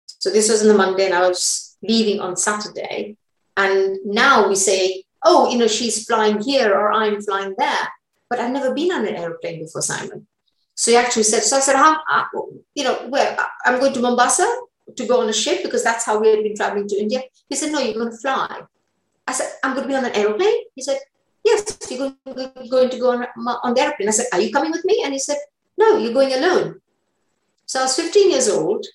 [0.07, 3.17] So this was on the Monday, and I was leaving on Saturday.
[3.57, 7.89] And now we say, oh, you know, she's flying here or I'm flying there.
[8.31, 10.27] But I've never been on an airplane before, Simon.
[10.75, 12.25] So he actually said, so I said, how, uh,
[12.75, 13.37] you know, where?
[13.65, 14.47] I'm going to Mombasa
[14.97, 17.23] to go on a ship because that's how we had been traveling to India.
[17.49, 18.63] He said, no, you're going to fly.
[19.27, 20.65] I said, I'm going to be on an airplane.
[20.75, 20.99] He said,
[21.45, 22.15] yes, you're
[22.71, 23.27] going to go on,
[23.63, 24.09] on the airplane.
[24.09, 25.03] I said, are you coming with me?
[25.05, 25.37] And he said,
[25.77, 26.81] no, you're going alone.
[27.67, 28.87] So I was 15 years old.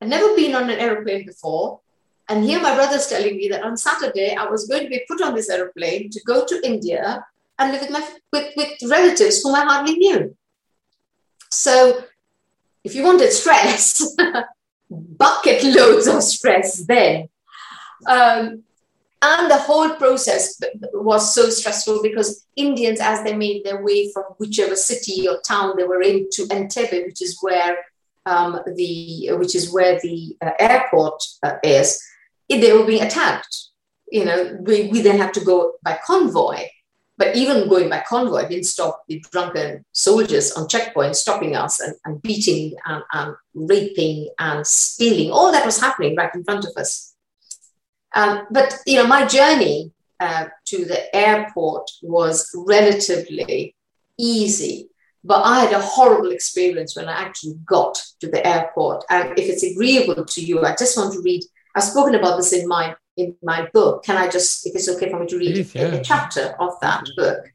[0.00, 1.80] I'd never been on an airplane before.
[2.28, 5.22] And here my brother's telling me that on Saturday I was going to be put
[5.22, 7.24] on this airplane to go to India
[7.58, 10.36] and live with my with, with relatives whom I hardly knew.
[11.50, 12.04] So
[12.84, 14.14] if you wanted stress,
[14.90, 17.28] bucket loads of stress then.
[18.06, 18.64] Um,
[19.20, 20.60] and the whole process
[20.92, 25.74] was so stressful because Indians, as they made their way from whichever city or town
[25.76, 27.78] they were in to Entebbe, which is where
[28.26, 32.00] um, the which is where the uh, airport uh, is,
[32.48, 33.56] they were being attacked.
[34.10, 36.66] You know, we, we then had to go by convoy.
[37.18, 41.94] But even going by convoy didn't stop the drunken soldiers on checkpoints stopping us and,
[42.04, 45.32] and beating and, and raping and stealing.
[45.32, 47.16] All that was happening right in front of us.
[48.14, 53.74] Um, but you know, my journey uh, to the airport was relatively
[54.16, 54.88] easy.
[55.24, 59.04] But I had a horrible experience when I actually got to the airport.
[59.10, 61.42] And if it's agreeable to you, I just want to read.
[61.74, 64.04] I've spoken about this in my in my book.
[64.04, 65.82] Can I just, if it's okay for me to read Please, yeah.
[65.82, 67.52] a, a, chapter of that book?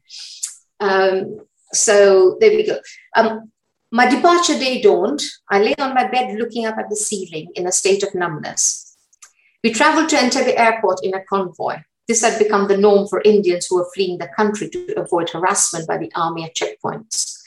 [0.80, 1.40] Um,
[1.72, 2.78] so there we go.
[3.16, 3.50] Um,
[3.90, 5.22] my departure day dawned.
[5.48, 8.96] I lay on my bed looking up at the ceiling in a state of numbness.
[9.62, 11.76] We traveled to Entebbe airport in a convoy.
[12.06, 15.88] This had become the norm for Indians who were fleeing the country to avoid harassment
[15.88, 17.40] by the army at checkpoints.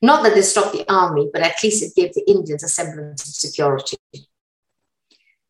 [0.00, 3.26] Not that they stopped the army, but at least it gave the Indians a semblance
[3.26, 3.96] of security.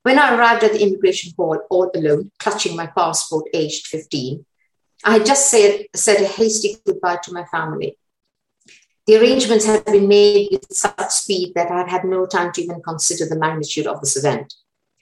[0.03, 4.45] When I arrived at the immigration hall all alone, clutching my passport aged 15,
[5.05, 7.99] I had just said, said a hasty goodbye to my family.
[9.07, 12.63] The arrangements had been made with such speed that I had had no time to
[12.63, 14.55] even consider the magnitude of this event.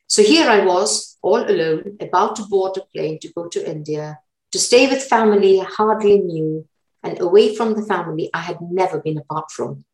[0.06, 4.18] So here I was, all alone, about to board a plane to go to India,
[4.52, 6.66] to stay with family I hardly knew,
[7.02, 9.84] and away from the family I had never been apart from.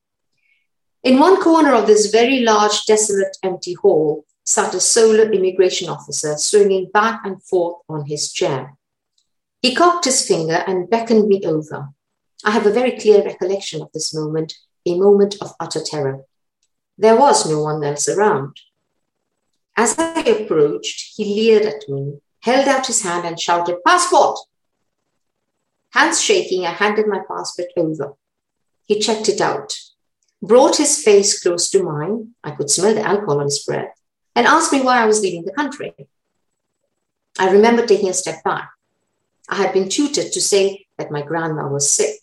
[1.02, 6.38] In one corner of this very large, desolate, empty hall sat a solar immigration officer
[6.38, 8.76] swinging back and forth on his chair.
[9.60, 11.88] He cocked his finger and beckoned me over.
[12.44, 14.54] I have a very clear recollection of this moment,
[14.86, 16.20] a moment of utter terror.
[16.96, 18.56] There was no one else around.
[19.76, 24.38] As I approached, he leered at me, held out his hand, and shouted, Passport!
[25.90, 28.14] Hands shaking, I handed my passport over.
[28.84, 29.76] He checked it out,
[30.40, 32.34] brought his face close to mine.
[32.44, 34.00] I could smell the alcohol on his breath,
[34.36, 35.94] and asked me why I was leaving the country.
[37.38, 38.70] I remember taking a step back.
[39.48, 42.20] I had been tutored to say that my grandma was sick.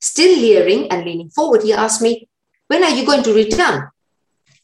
[0.00, 2.28] Still leering and leaning forward, he asked me,
[2.68, 3.90] When are you going to return?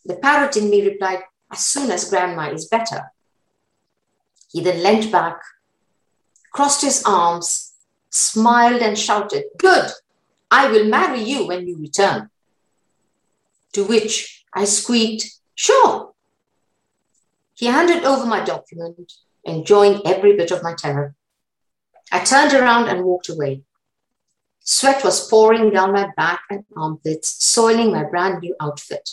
[0.07, 1.21] The parrot in me replied,
[1.53, 3.13] As soon as grandma is better.
[4.51, 5.41] He then leant back,
[6.53, 7.75] crossed his arms,
[8.11, 9.91] smiled, and shouted, Good,
[10.51, 12.31] I will marry you when you return.
[13.73, 16.14] To which I squeaked, Sure.
[17.65, 19.11] He handed over my document,
[19.43, 21.15] enjoying every bit of my terror.
[22.13, 23.63] I turned around and walked away.
[24.61, 29.09] Sweat was pouring down my back and armpits, soiling my brand new outfit.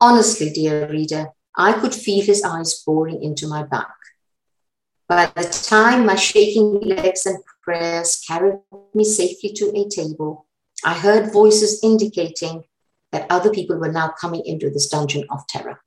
[0.00, 3.96] Honestly, dear reader, I could feel his eyes boring into my back.
[5.08, 8.60] By the time my shaking legs and prayers carried
[8.94, 10.46] me safely to a table,
[10.84, 12.62] I heard voices indicating
[13.10, 15.80] that other people were now coming into this dungeon of terror.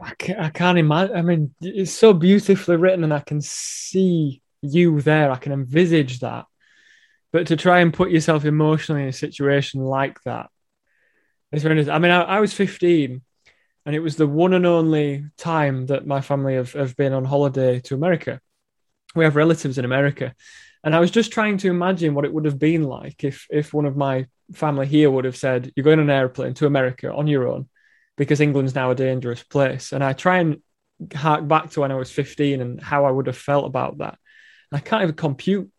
[0.00, 1.16] I can't, I can't imagine.
[1.16, 5.30] I mean, it's so beautifully written, and I can see you there.
[5.30, 6.46] I can envisage that.
[7.32, 10.50] But to try and put yourself emotionally in a situation like that,
[11.52, 11.90] is very.
[11.90, 13.22] I mean, I, I was 15,
[13.86, 17.24] and it was the one and only time that my family have, have been on
[17.24, 18.40] holiday to America.
[19.14, 20.34] We have relatives in America.
[20.84, 23.74] And I was just trying to imagine what it would have been like if if
[23.74, 27.12] one of my family here would have said, You're going on an airplane to America
[27.12, 27.68] on your own
[28.16, 29.92] because England's now a dangerous place.
[29.92, 30.62] And I try and
[31.14, 34.18] hark back to when I was 15 and how I would have felt about that.
[34.72, 35.70] I can't even compute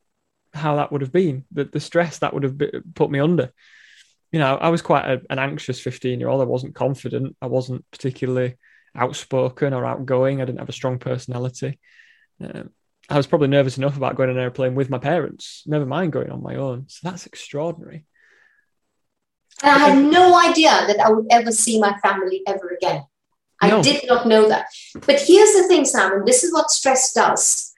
[0.54, 2.60] how that would have been, the, the stress that would have
[2.96, 3.52] put me under.
[4.32, 6.42] You know, I was quite a, an anxious 15 year old.
[6.42, 7.36] I wasn't confident.
[7.42, 8.58] I wasn't particularly
[8.96, 10.42] outspoken or outgoing.
[10.42, 11.80] I didn't have a strong personality.
[12.42, 12.72] Um,
[13.10, 16.12] I was probably nervous enough about going on an airplane with my parents, never mind
[16.12, 16.86] going on my own.
[16.90, 18.06] So that's extraordinary.
[19.64, 23.04] And I had no idea that I would ever see my family ever again.
[23.62, 23.82] I no.
[23.82, 24.68] did not know that.
[24.94, 27.74] But here's the thing, Simon this is what stress does.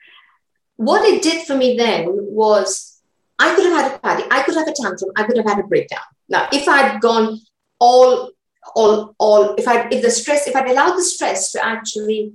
[0.76, 3.00] What it did for me then was
[3.38, 5.58] I could have had a party, I could have a tantrum, I could have had
[5.58, 6.00] a breakdown.
[6.28, 7.40] Now, if I'd gone
[7.78, 8.30] all,
[8.74, 12.34] all, all, if I, if the stress, if I'd allowed the stress to actually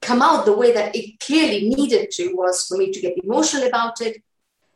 [0.00, 3.66] come out the way that it clearly needed to, was for me to get emotional
[3.66, 4.22] about it,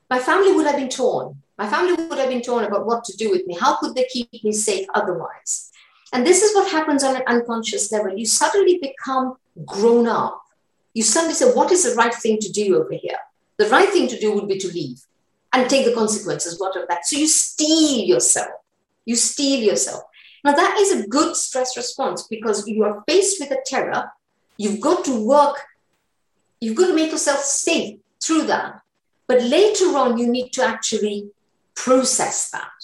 [0.09, 1.41] my family would have been torn.
[1.61, 3.55] My family would have been torn about what to do with me.
[3.55, 5.71] How could they keep me safe otherwise?
[6.11, 8.17] And this is what happens on an unconscious level.
[8.17, 10.41] You suddenly become grown up.
[10.95, 13.19] You suddenly say, What is the right thing to do over here?
[13.59, 15.03] The right thing to do would be to leave
[15.53, 17.05] and take the consequences, what of that.
[17.05, 18.63] So you steel yourself.
[19.05, 20.05] You steel yourself.
[20.43, 24.11] Now, that is a good stress response because you are faced with a terror.
[24.57, 25.57] You've got to work,
[26.59, 28.81] you've got to make yourself safe through that.
[29.27, 31.31] But later on, you need to actually
[31.85, 32.79] process that.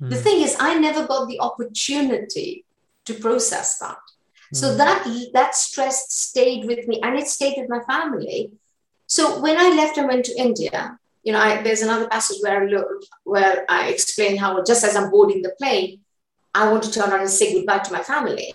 [0.00, 0.10] Mm.
[0.10, 2.64] The thing is, I never got the opportunity
[3.06, 3.98] to process that.
[4.52, 4.56] Mm.
[4.60, 5.00] So that
[5.32, 8.50] that stress stayed with me and it stayed with my family.
[9.06, 12.62] So when I left and went to India, you know, I, there's another passage where
[12.62, 12.86] I look,
[13.24, 16.00] where I explain how just as I'm boarding the plane,
[16.54, 18.52] I want to turn around and say goodbye to my family.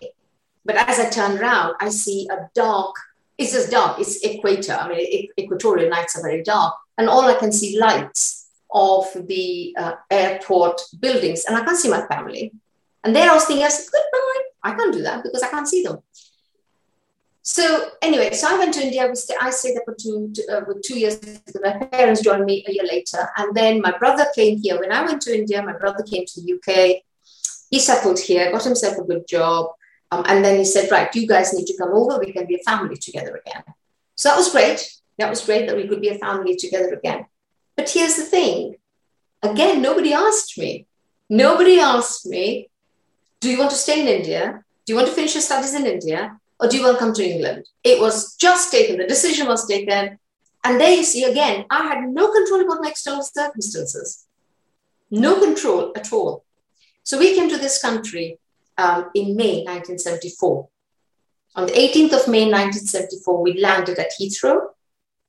[0.65, 2.95] But as I turn around, I see a dark.
[3.37, 3.99] It's just dark.
[3.99, 4.73] It's equator.
[4.73, 8.38] I mean, equatorial nights are very dark, and all I can see lights
[8.71, 12.53] of the uh, airport buildings and I can't see my family.
[13.03, 14.43] And there I was thinking, I said, goodbye.
[14.61, 15.99] I can't do that because I can't see them.
[17.41, 19.11] So anyway, so I went to India.
[19.41, 21.19] I stayed there for two, uh, two years.
[21.61, 23.27] My parents joined me a year later.
[23.37, 24.79] And then my brother came here.
[24.79, 27.01] When I went to India, my brother came to the UK.
[27.71, 29.71] He settled here, got himself a good job.
[30.11, 32.19] Um, and then he said, right, you guys need to come over.
[32.19, 33.63] We can be a family together again.
[34.15, 34.87] So that was great.
[35.17, 37.25] That was great that we could be a family together again.
[37.79, 38.75] But here's the thing
[39.41, 40.85] again, nobody asked me.
[41.29, 42.69] Nobody asked me,
[43.39, 44.65] do you want to stay in India?
[44.85, 46.37] Do you want to finish your studies in India?
[46.59, 47.69] Or do you want to come to England?
[47.85, 50.19] It was just taken, the decision was taken.
[50.65, 54.25] And there you see again, I had no control about my external circumstances.
[55.09, 56.43] No control at all.
[57.03, 58.39] So we came to this country
[58.77, 60.67] um, in May 1974.
[61.55, 64.71] On the 18th of May 1974, we landed at Heathrow.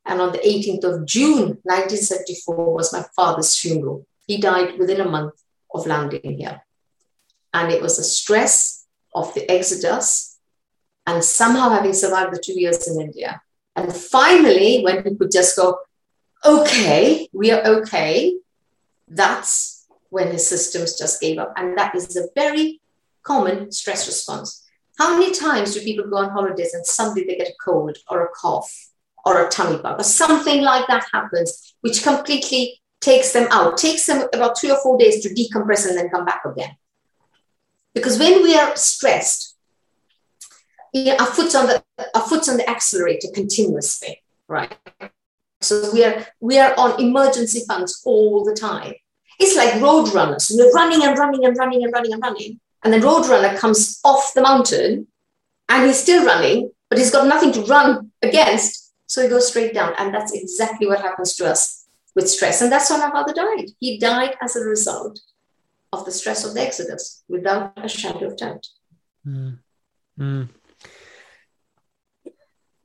[0.06, 4.06] And on the 18th of June 1974 was my father's funeral.
[4.26, 5.34] He died within a month
[5.72, 6.62] of landing here.
[7.52, 10.38] And it was the stress of the exodus
[11.06, 13.42] and somehow having survived the two years in India.
[13.76, 15.78] And finally, when we could just go,
[16.44, 18.36] okay, we are okay,
[19.08, 21.52] that's when his systems just gave up.
[21.56, 22.80] And that is a very
[23.22, 24.64] common stress response.
[24.98, 28.24] How many times do people go on holidays and suddenly they get a cold or
[28.24, 28.89] a cough
[29.24, 34.06] or a tummy bug or something like that happens, which completely takes them out, takes
[34.06, 36.76] them about three or four days to decompress and then come back again.
[37.94, 39.56] Because when we are stressed,
[40.92, 41.82] you know, our foot's on the
[42.14, 44.76] our foot's on the accelerator continuously, right?
[45.60, 48.94] So we are we are on emergency funds all the time.
[49.38, 50.52] It's like road runners.
[50.54, 52.60] We're running and running and running and running and running.
[52.82, 55.06] And then Roadrunner comes off the mountain
[55.68, 58.79] and he's still running, but he's got nothing to run against.
[59.10, 59.92] So he goes straight down.
[59.98, 61.84] And that's exactly what happens to us
[62.14, 62.62] with stress.
[62.62, 63.70] And that's how my father died.
[63.80, 65.18] He died as a result
[65.92, 68.64] of the stress of the Exodus without a shadow of doubt.
[69.26, 69.58] Mm.
[70.16, 70.48] Mm.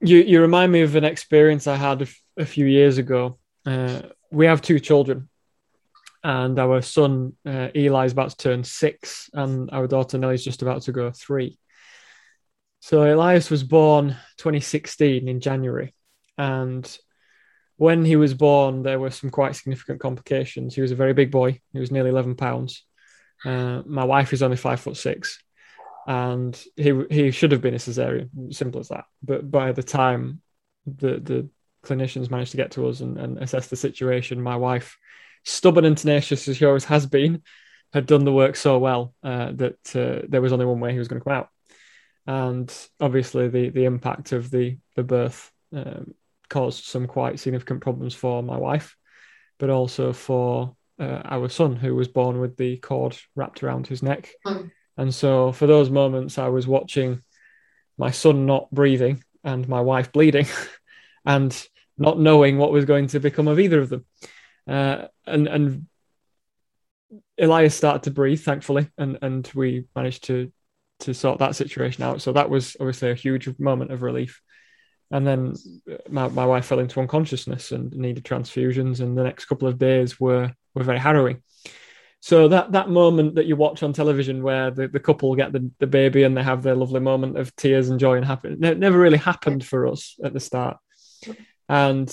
[0.02, 3.38] You, you remind me of an experience I had a, f- a few years ago.
[3.64, 4.02] Uh,
[4.32, 5.30] we have two children,
[6.24, 10.44] and our son uh, Eli is about to turn six, and our daughter Nelly is
[10.44, 11.60] just about to go three.
[12.80, 15.95] So Elias was born 2016 in January,
[16.38, 16.98] and
[17.78, 20.76] when he was born, there were some quite significant complications.
[20.76, 22.84] He was a very big boy; he was nearly 11 pounds.
[23.44, 25.44] Uh, my wife is only five foot six,
[26.08, 29.06] and he he should have been a cesarean, simple as that.
[29.22, 30.42] But by the time
[30.86, 31.50] the the
[31.84, 34.98] clinicians managed to get to us and, and assess the situation, my wife
[35.44, 37.44] stubborn and tenacious as she always has been,
[37.94, 40.98] had done the work so well uh, that uh, there was only one way he
[40.98, 41.50] was going to come out.
[42.26, 46.16] And obviously, the the impact of the the birth um,
[46.50, 48.96] caused some quite significant problems for my wife,
[49.60, 54.02] but also for uh, our son, who was born with the cord wrapped around his
[54.02, 54.32] neck.
[54.46, 54.72] Mm.
[54.98, 57.22] And so, for those moments, I was watching
[57.98, 60.48] my son not breathing and my wife bleeding,
[61.26, 61.68] and
[61.98, 64.06] not knowing what was going to become of either of them.
[64.68, 65.88] Uh, and and
[67.40, 70.52] Elias started to breathe, thankfully, and and we managed to
[71.02, 72.22] to sort that situation out.
[72.22, 74.42] So that was obviously a huge moment of relief.
[75.12, 75.56] And then
[76.10, 80.20] my, my wife fell into unconsciousness and needed transfusions, and the next couple of days
[80.20, 81.42] were were very harrowing.
[82.22, 85.70] So that that moment that you watch on television where the, the couple get the,
[85.80, 88.80] the baby and they have their lovely moment of tears and joy and happiness it
[88.80, 90.78] never really happened for us at the start.
[91.70, 92.10] And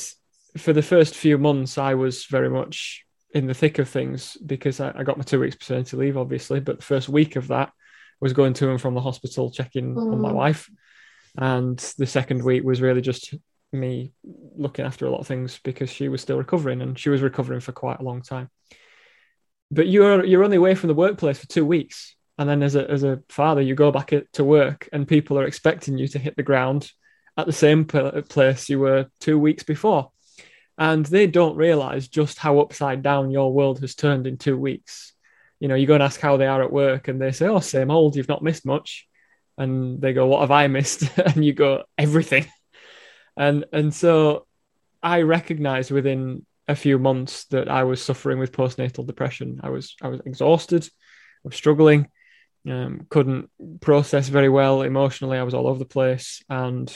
[0.58, 4.80] for the first few months, I was very much in the thick of things because
[4.80, 6.60] I, I got my two weeks paternity leave, obviously.
[6.60, 7.72] But the first week of that
[8.20, 10.12] was going to and from the hospital, checking mm.
[10.12, 10.34] on my mm.
[10.34, 10.70] wife.
[11.36, 13.34] And the second week was really just
[13.72, 14.12] me
[14.56, 17.60] looking after a lot of things because she was still recovering and she was recovering
[17.60, 18.50] for quite a long time.
[19.70, 22.90] But you're you're only away from the workplace for two weeks, and then as a
[22.90, 26.36] as a father, you go back to work, and people are expecting you to hit
[26.36, 26.90] the ground
[27.38, 30.10] at the same place you were two weeks before
[30.78, 35.12] and they don't realize just how upside down your world has turned in two weeks.
[35.60, 37.60] You know, you go and ask how they are at work, and they say, "Oh,
[37.60, 38.16] same old.
[38.16, 39.06] You've not missed much."
[39.62, 42.46] And they go, "What have I missed?" and you go, "Everything."
[43.36, 44.46] And and so,
[45.02, 49.60] I recognized within a few months that I was suffering with postnatal depression.
[49.62, 52.08] I was I was exhausted, I was struggling,
[52.68, 53.50] um, couldn't
[53.80, 55.38] process very well emotionally.
[55.38, 56.94] I was all over the place, and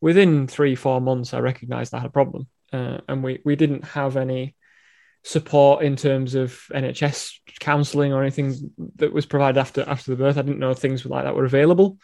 [0.00, 3.84] within three four months, I recognized I had a problem uh, and we we didn't
[3.84, 4.56] have any
[5.24, 10.36] support in terms of NHS counselling or anything that was provided after after the birth.
[10.36, 11.98] I didn't know things like that were available,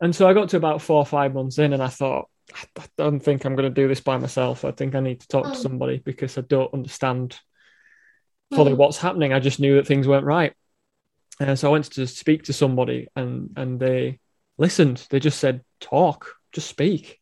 [0.00, 2.84] and so I got to about four or five months in, and I thought, I
[2.98, 4.64] don't think I'm going to do this by myself.
[4.64, 5.56] I think I need to talk to hmm.
[5.56, 7.38] somebody because I don't understand
[8.54, 8.76] fully mm.
[8.76, 9.32] what's happening.
[9.32, 10.52] I just knew that things weren't right,
[11.38, 14.18] and so I went to speak to somebody, and and they
[14.58, 15.06] listened.
[15.10, 17.20] They just said, "Talk, just speak."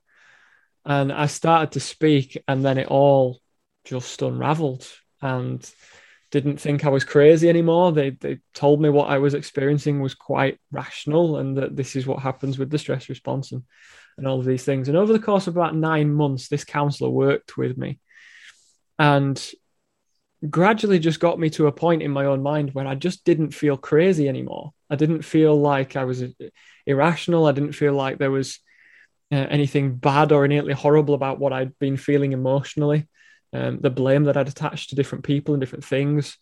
[0.86, 3.40] And I started to speak, and then it all
[3.84, 4.86] just unraveled
[5.20, 5.68] and
[6.30, 7.92] didn't think I was crazy anymore.
[7.92, 12.06] They they told me what I was experiencing was quite rational and that this is
[12.06, 13.62] what happens with the stress response and,
[14.18, 14.88] and all of these things.
[14.88, 18.00] And over the course of about nine months, this counselor worked with me
[18.98, 19.40] and
[20.48, 23.52] gradually just got me to a point in my own mind where I just didn't
[23.52, 24.72] feel crazy anymore.
[24.90, 26.22] I didn't feel like I was
[26.86, 27.46] irrational.
[27.46, 28.58] I didn't feel like there was
[29.32, 33.08] uh, anything bad or innately horrible about what I'd been feeling emotionally,
[33.54, 36.36] um, the blame that I'd attached to different people and different things.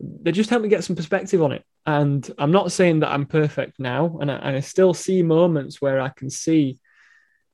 [0.00, 1.64] They just helped me get some perspective on it.
[1.86, 5.80] And I'm not saying that I'm perfect now, and I, and I still see moments
[5.80, 6.80] where I can see,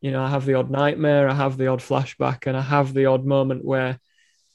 [0.01, 2.95] you know, I have the odd nightmare, I have the odd flashback, and I have
[2.95, 3.99] the odd moment where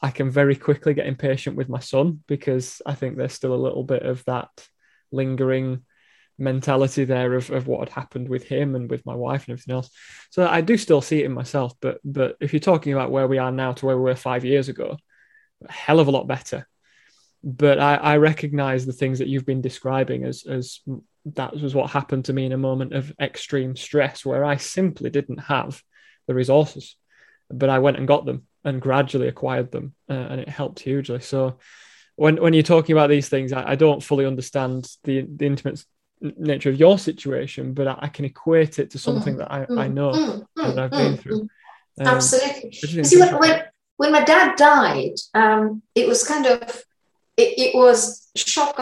[0.02, 3.56] I can very quickly get impatient with my son because I think there's still a
[3.56, 4.50] little bit of that
[5.12, 5.84] lingering
[6.38, 9.76] mentality there of, of what had happened with him and with my wife and everything
[9.76, 9.90] else.
[10.32, 13.28] So I do still see it in myself, but but if you're talking about where
[13.28, 14.98] we are now to where we were five years ago,
[15.68, 16.68] a hell of a lot better.
[17.46, 20.82] but I, I recognize the things that you've been describing as as
[21.36, 25.10] that was what happened to me in a moment of extreme stress where I simply
[25.10, 25.82] didn't have
[26.28, 26.96] the resources,
[27.50, 31.20] but I went and got them and gradually acquired them, uh, and it helped hugely.
[31.20, 31.60] So
[32.16, 35.84] when when you're talking about these things, I, I don't fully understand the the intimate
[36.38, 39.66] nature of your situation, but I, I can equate it to something mm, that I,
[39.66, 41.42] mm, I know mm, and I've been through.
[42.00, 42.72] Um, Absolutely.
[42.72, 43.64] See, when, when,
[43.98, 46.84] when my dad died, um, it was kind of
[47.38, 48.80] it, it was shock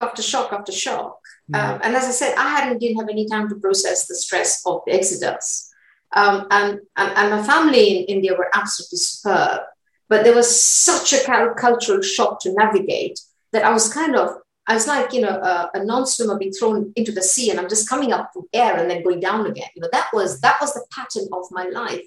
[0.00, 1.18] after shock after shock.
[1.52, 4.62] Um, and as I said, I hadn't didn't have any time to process the stress
[4.64, 5.68] of the exodus.
[6.14, 9.60] Um, and, and, and my family in India were absolutely superb.
[10.08, 13.20] But there was such a cultural shock to navigate
[13.52, 14.36] that I was kind of,
[14.70, 17.68] I was like, you know, a, a non-swimmer being thrown into the sea and I'm
[17.68, 19.66] just coming up from air and then going down again.
[19.74, 22.06] You know, that was that was the pattern of my life.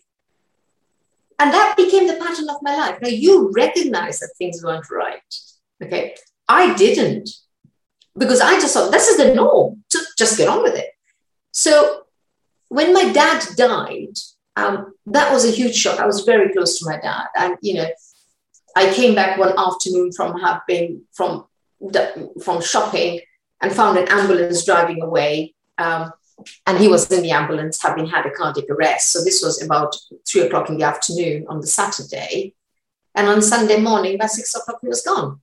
[1.40, 3.00] And that became the pattern of my life.
[3.02, 5.32] Now you recognize that things weren't right.
[5.84, 6.16] Okay.
[6.48, 7.32] I didn't
[8.18, 9.84] because I just thought this is the norm.
[9.92, 10.92] Just, just get on with it.
[11.52, 12.04] So
[12.70, 14.16] when my dad died,
[14.56, 16.00] um, that was a huge shock.
[16.00, 17.88] I was very close to my dad, and you know,
[18.78, 21.46] I came back one afternoon from having from
[22.44, 23.22] from shopping
[23.62, 25.54] and found an ambulance driving away.
[25.78, 26.12] Um,
[26.66, 29.12] and he was in the ambulance having had a cardiac arrest.
[29.12, 29.96] So this was about
[30.28, 32.54] three o'clock in the afternoon on the Saturday.
[33.16, 35.40] And on Sunday morning, by six o'clock, he was gone.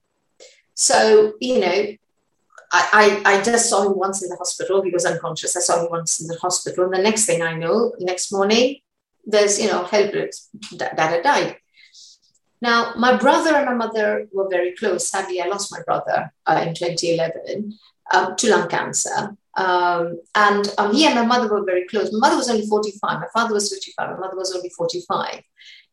[0.73, 1.95] So, you know,
[2.73, 4.81] I, I, I just saw him once in the hospital.
[4.81, 5.55] He was unconscious.
[5.55, 6.85] I saw him once in the hospital.
[6.85, 8.77] And the next thing I know, next morning,
[9.25, 10.35] there's, you know, Helbert,
[10.75, 11.57] Dada died.
[12.61, 15.07] Now, my brother and my mother were very close.
[15.07, 17.77] Sadly, I lost my brother uh, in 2011
[18.13, 19.35] um, to lung cancer.
[19.55, 22.11] Um, and um, he and my mother were very close.
[22.11, 23.19] My mother was only 45.
[23.19, 24.11] My father was 55.
[24.11, 25.41] My mother was only 45.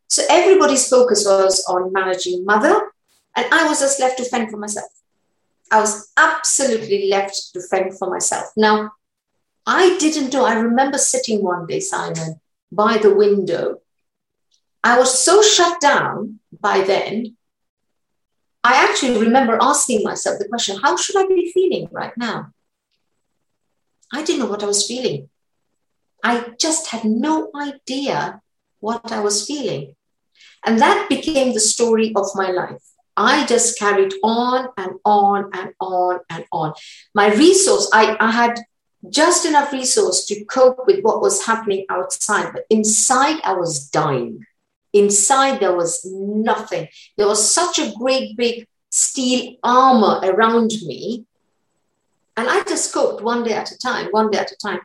[0.08, 2.92] So everybody's focus was on managing mother.
[3.34, 4.90] And I was just left to fend for myself.
[5.70, 8.46] I was absolutely left to fend for myself.
[8.56, 8.92] Now,
[9.66, 10.44] I didn't know.
[10.44, 12.40] I remember sitting one day, Simon,
[12.72, 13.80] by the window.
[14.82, 17.36] I was so shut down by then.
[18.64, 22.52] I actually remember asking myself the question how should I be feeling right now?
[24.12, 25.28] I didn't know what I was feeling.
[26.22, 28.40] I just had no idea
[28.80, 29.94] what I was feeling.
[30.64, 32.82] And that became the story of my life.
[33.16, 36.74] I just carried on and on and on and on.
[37.14, 38.60] My resource, I, I had
[39.10, 42.52] just enough resource to cope with what was happening outside.
[42.52, 44.44] But inside, I was dying.
[44.92, 46.88] Inside, there was nothing.
[47.16, 51.24] There was such a great big steel armor around me.
[52.36, 54.80] And I just coped one day at a time, one day at a time.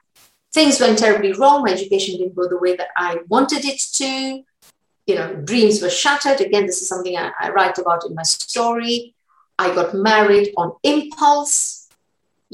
[0.53, 1.63] Things went terribly wrong.
[1.63, 4.43] My education didn't go the way that I wanted it to.
[5.07, 6.41] You know, dreams were shattered.
[6.41, 9.15] Again, this is something I, I write about in my story.
[9.57, 11.83] I got married on impulse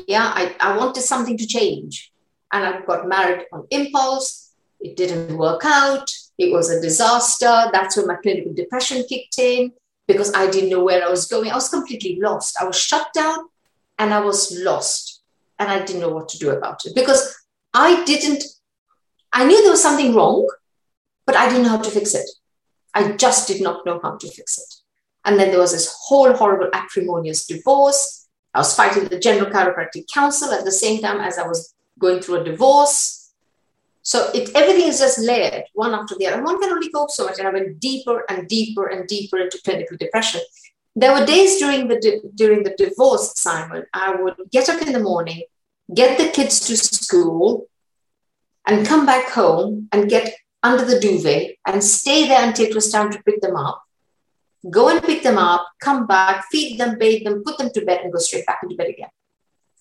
[0.07, 2.11] yeah, I, I wanted something to change.
[2.51, 4.53] And I got married on impulse.
[4.79, 6.09] It didn't work out.
[6.39, 7.69] It was a disaster.
[7.71, 9.71] That's when my clinical depression kicked in
[10.07, 11.51] because I didn't know where I was going.
[11.51, 12.57] I was completely lost.
[12.59, 13.37] I was shut down
[13.99, 15.21] and I was lost.
[15.59, 17.35] And I didn't know what to do about it because
[17.73, 18.43] I didn't,
[19.33, 20.47] I knew there was something wrong,
[21.27, 22.27] but I didn't know how to fix it.
[22.95, 24.73] I just did not know how to fix it.
[25.25, 28.19] And then there was this whole horrible acrimonious divorce
[28.53, 32.19] I was fighting the General Chiropractic Council at the same time as I was going
[32.19, 33.18] through a divorce.
[34.09, 36.37] So it, everything is just layered one after the other.
[36.37, 37.37] And one can only cope so much.
[37.37, 40.41] And I went deeper and deeper and deeper into clinical depression.
[40.95, 41.99] There were days during the
[42.33, 45.43] during the divorce, Simon, I would get up in the morning,
[45.93, 47.67] get the kids to school,
[48.65, 50.33] and come back home and get
[50.63, 53.83] under the duvet and stay there until it was time to pick them up
[54.69, 58.01] go and pick them up, come back, feed them, bathe them, put them to bed,
[58.03, 59.07] and go straight back into bed again.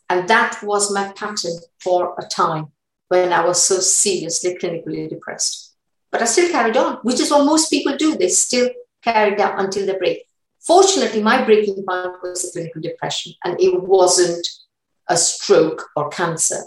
[0.09, 2.69] And that was my pattern for a time
[3.09, 5.75] when I was so seriously clinically depressed.
[6.11, 8.17] But I still carried on, which is what most people do.
[8.17, 8.71] They still
[9.03, 10.25] carried on until they break.
[10.61, 14.47] Fortunately, my breaking point was a clinical depression, and it wasn't
[15.09, 16.63] a stroke or cancer.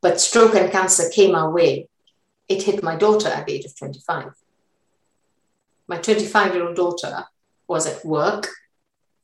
[0.00, 1.88] But stroke and cancer came our way.
[2.48, 4.32] It hit my daughter at the age of 25
[5.88, 7.24] my 25 year old daughter
[7.66, 8.48] was at work.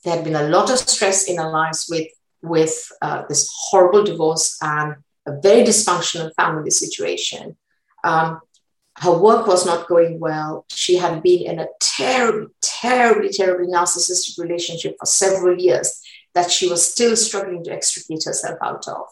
[0.03, 2.09] There had been a lot of stress in her lives with,
[2.43, 4.97] with uh, this horrible divorce and
[5.27, 7.57] a very dysfunctional family situation.
[8.03, 8.41] Um,
[8.99, 10.67] her work was not going well.
[10.71, 16.01] She had been in a terribly, terribly, terribly narcissistic relationship for several years
[16.35, 19.07] that she was still struggling to extricate herself out of.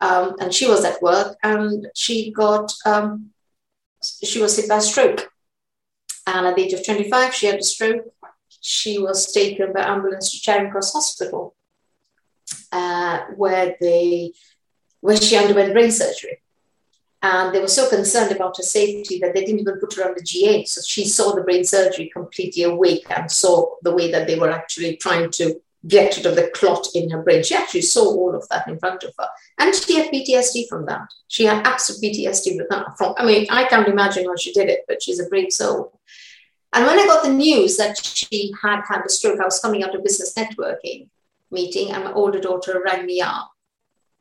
[0.00, 3.30] Um, and she was at work and she got, um,
[4.02, 5.28] she was hit by a stroke.
[6.26, 8.04] And at the age of 25, she had a stroke.
[8.60, 11.54] she was taken by ambulance to Charing Cross Hospital,
[12.72, 14.32] uh, where they
[15.00, 16.40] where she underwent brain surgery.
[17.20, 20.14] And they were so concerned about her safety that they didn't even put her on
[20.16, 20.64] the GA.
[20.64, 24.50] So she saw the brain surgery completely awake and saw the way that they were
[24.50, 27.42] actually trying to get rid of the clot in her brain.
[27.42, 29.28] She actually saw all of that in front of her.
[29.58, 31.08] And she had PTSD from that.
[31.26, 32.96] She had absolute PTSD with that.
[32.96, 36.00] From, I mean, I can't imagine how she did it, but she's a brave soul.
[36.72, 39.82] And when I got the news that she had had a stroke, I was coming
[39.82, 41.08] out of business networking
[41.50, 43.52] meeting, and my older daughter rang me up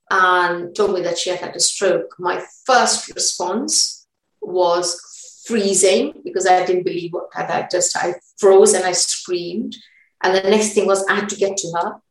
[0.09, 2.15] and told me that she had had a stroke.
[2.17, 4.07] My first response
[4.41, 9.75] was freezing because I didn't believe what had I just I froze and I screamed.
[10.23, 12.01] And the next thing was I had to get to her.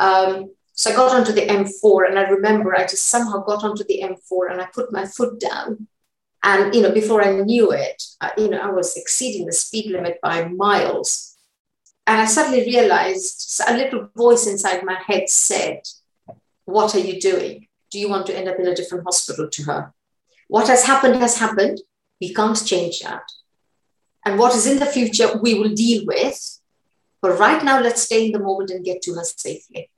[0.00, 3.84] Um, so I got onto the M4, and I remember I just somehow got onto
[3.84, 5.86] the M4 and I put my foot down.
[6.42, 9.90] And you know, before I knew it, I, you know, I was exceeding the speed
[9.90, 11.36] limit by miles.
[12.06, 15.82] And I suddenly realized a little voice inside my head said,
[16.64, 17.68] "What are you doing?
[17.90, 19.92] Do you want to end up in a different hospital to her?
[20.48, 21.80] What has happened has happened.
[22.20, 23.24] We can't change that.
[24.24, 26.60] And what is in the future, we will deal with.
[27.20, 29.90] But right now, let's stay in the moment and get to her safely.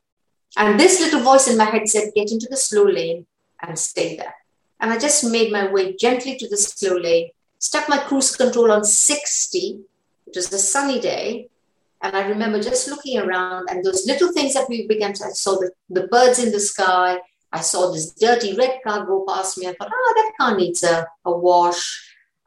[0.57, 3.27] And this little voice in my head said, Get into the slow lane
[3.61, 4.35] and stay there.
[4.81, 8.71] And I just made my way gently to the slow lane, stuck my cruise control
[8.71, 9.81] on 60.
[10.27, 11.49] It was a sunny day.
[12.05, 15.31] And I remember just looking around and those little things that we began to, I
[15.31, 17.19] saw the, the birds in the sky.
[17.51, 19.67] I saw this dirty red car go past me.
[19.67, 21.83] I thought, oh, that car needs a, a wash.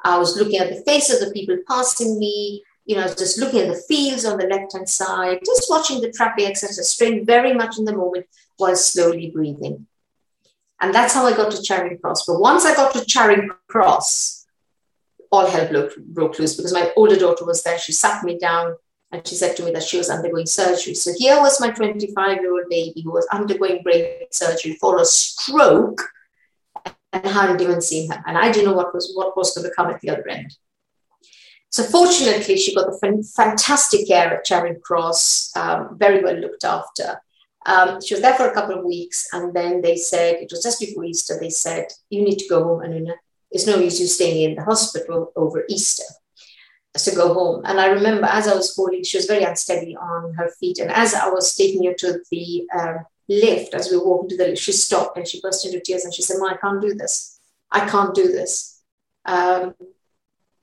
[0.03, 3.59] I was looking at the faces of the people passing me you know, just looking
[3.59, 7.53] at the fields on the left hand side, just watching the traffic, etc., staying very
[7.53, 9.85] much in the moment while slowly breathing.
[10.79, 12.25] And that's how I got to Charing Cross.
[12.25, 14.45] But once I got to Charing Cross,
[15.31, 17.77] all hell broke, broke loose because my older daughter was there.
[17.77, 18.77] She sat me down
[19.11, 20.93] and she said to me that she was undergoing surgery.
[20.93, 25.05] So here was my 25 year old baby who was undergoing brain surgery for a
[25.05, 26.01] stroke
[27.13, 28.21] and hadn't even seen her.
[28.27, 30.55] And I didn't know what was what was going to come at the other end.
[31.69, 37.21] So fortunately, she got the fantastic care at Charing Cross, um, very well looked after.
[37.65, 40.63] Um, she was there for a couple of weeks, and then they said it was
[40.63, 41.37] just before Easter.
[41.39, 43.15] They said you need to go home, Anuna.
[43.51, 46.03] It's no use you staying in the hospital over Easter.
[46.97, 47.63] So go home.
[47.65, 50.91] And I remember as I was falling, she was very unsteady on her feet, and
[50.91, 52.93] as I was taking her to the uh,
[53.29, 56.13] lift, as we walked into the lift, she stopped and she burst into tears and
[56.13, 57.39] she said, "Ma, I can't do this.
[57.71, 58.81] I can't do this.
[59.25, 59.75] Um,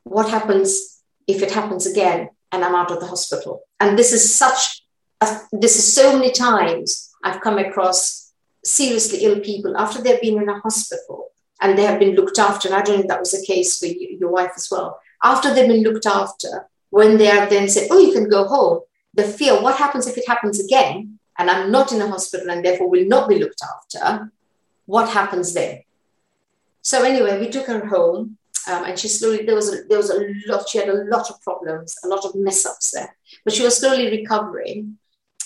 [0.04, 3.62] what happens if it happens again and I'm out of the hospital.
[3.80, 4.84] And this is such,
[5.20, 8.32] a, this is so many times I've come across
[8.64, 12.68] seriously ill people after they've been in a hospital and they have been looked after.
[12.68, 15.00] And I don't know if that was the case for you, your wife as well.
[15.24, 18.80] After they've been looked after, when they are then said, oh, you can go home,
[19.14, 21.18] the fear, what happens if it happens again?
[21.38, 24.30] And I'm not in a hospital and therefore will not be looked after.
[24.86, 25.82] What happens then?
[26.82, 30.10] So anyway, we took her home um, and she slowly there was a, there was
[30.10, 33.14] a lot she had a lot of problems a lot of mess ups there
[33.44, 34.98] but she was slowly recovering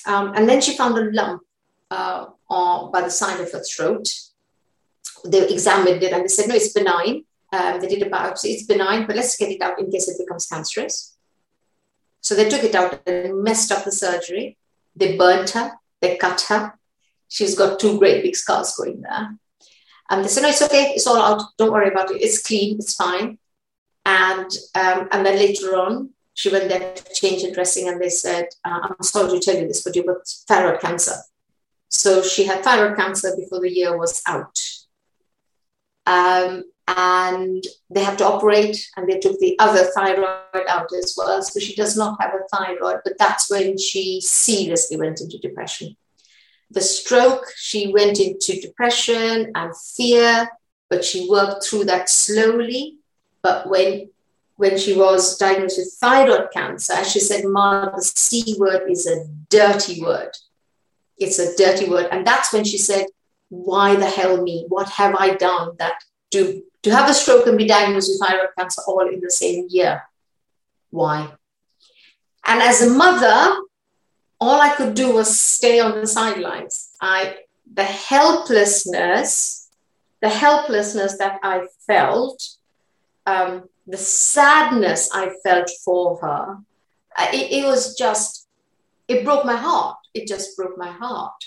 [0.06, 1.42] um, and then she found a lump
[1.90, 4.08] uh, on, by the side of her throat
[5.24, 8.52] they examined it and they said no it's benign um, they did a biopsy.
[8.52, 11.16] It's benign but let's get it out in case it becomes cancerous.
[12.20, 14.58] So they took it out and messed up the surgery.
[14.94, 15.72] They burnt her.
[16.00, 16.74] They cut her.
[17.28, 19.36] She's got two great big scars going there.
[20.10, 22.78] And they said, no, it's okay, it's all out, don't worry about it, it's clean,
[22.78, 23.38] it's fine.
[24.06, 28.08] And um, and then later on, she went there to change her dressing, and they
[28.08, 31.12] said, uh, I'm sorry to tell you this, but you've got thyroid cancer.
[31.88, 34.58] So she had thyroid cancer before the year was out.
[36.06, 36.64] Um,
[36.96, 41.42] and they had to operate, and they took the other thyroid out as well.
[41.42, 45.96] So she does not have a thyroid, but that's when she seriously went into depression
[46.70, 50.48] the stroke, she went into depression and fear,
[50.90, 52.96] but she worked through that slowly.
[53.42, 54.10] But when
[54.56, 59.24] when she was diagnosed with thyroid cancer, she said, Ma, the C word is a
[59.48, 60.32] dirty word.
[61.16, 62.08] It's a dirty word.
[62.10, 63.06] And that's when she said,
[63.50, 64.66] Why the hell me?
[64.68, 68.50] What have I done that to, to have a stroke and be diagnosed with thyroid
[68.56, 70.02] cancer all in the same year?
[70.90, 71.32] Why?
[72.46, 73.60] And as a mother,
[74.40, 76.90] all I could do was stay on the sidelines.
[77.00, 77.38] I
[77.74, 79.68] the helplessness,
[80.20, 82.42] the helplessness that I felt,
[83.26, 86.58] um, the sadness I felt for her,
[87.32, 88.48] it, it was just,
[89.06, 89.98] it broke my heart.
[90.14, 91.44] It just broke my heart.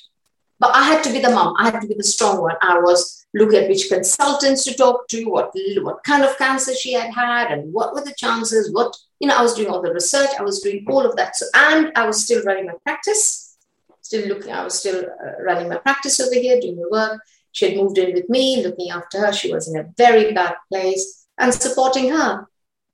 [0.61, 1.55] But I had to be the mom.
[1.57, 2.55] I had to be the strong one.
[2.61, 5.51] I was looking at which consultants to talk to, what
[5.87, 9.35] what kind of cancer she had had, and what were the chances, what you know,
[9.35, 11.35] I was doing all the research, I was doing all of that.
[11.35, 13.57] So, and I was still running my practice,
[14.01, 17.21] still looking, I was still uh, running my practice over here, doing the work.
[17.53, 19.33] She had moved in with me, looking after her.
[19.33, 22.47] She was in a very bad place and supporting her.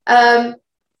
[0.06, 0.56] Um,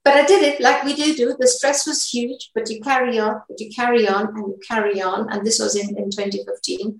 [0.08, 1.36] but I did it like we do do.
[1.38, 5.02] The stress was huge, but you carry on, but you carry on and you carry
[5.02, 5.30] on.
[5.30, 6.98] And this was in, in 2015.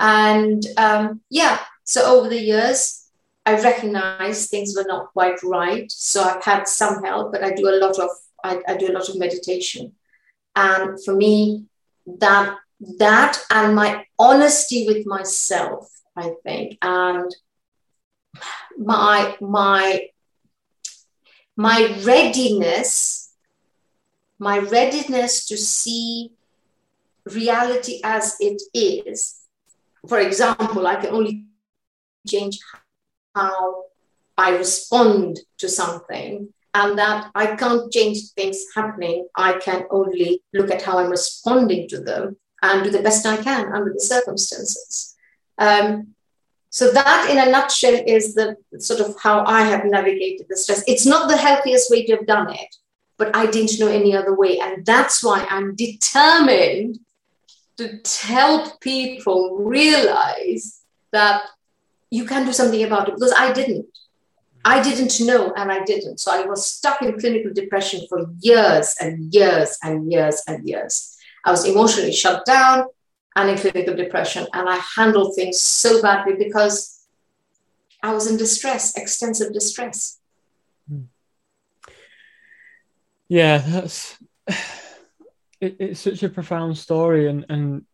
[0.00, 3.08] And um, yeah, so over the years,
[3.44, 5.88] I recognized things were not quite right.
[5.92, 8.10] So I've had some help, but I do a lot of
[8.42, 9.92] I, I do a lot of meditation.
[10.56, 11.66] And for me,
[12.18, 12.56] that
[12.98, 17.30] that and my honesty with myself, I think, and
[18.76, 20.08] my my
[21.56, 23.32] my readiness,
[24.38, 26.32] my readiness to see
[27.24, 29.40] reality as it is.
[30.06, 31.46] For example, I can only
[32.28, 32.58] change
[33.34, 33.84] how
[34.38, 39.28] I respond to something, and that I can't change things happening.
[39.34, 43.38] I can only look at how I'm responding to them and do the best I
[43.42, 45.14] can under the circumstances.
[45.56, 46.14] Um,
[46.76, 50.84] so that, in a nutshell, is the sort of how I have navigated the stress.
[50.86, 52.76] It's not the healthiest way to have done it,
[53.16, 56.98] but I didn't know any other way, and that's why I'm determined
[57.78, 61.44] to help people realize that
[62.10, 63.86] you can do something about it because I didn't.
[64.62, 66.20] I didn't know and I didn't.
[66.20, 71.16] So I was stuck in clinical depression for years and years and years and years.
[71.42, 72.88] I was emotionally shut down
[73.36, 74.46] and in clinical depression.
[74.54, 77.06] And I handled things so badly because
[78.02, 80.18] I was in distress, extensive distress.
[80.88, 81.02] Hmm.
[83.28, 84.16] Yeah, that's
[85.60, 87.84] it, it's such a profound story, and and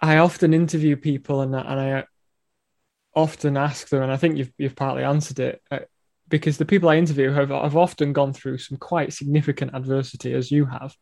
[0.00, 2.04] I often interview people, and and I
[3.14, 5.62] often ask them, and I think you've you've partly answered it.
[5.70, 5.80] Uh,
[6.28, 10.50] because the people I interview have, have often gone through some quite significant adversity, as
[10.50, 10.94] you have,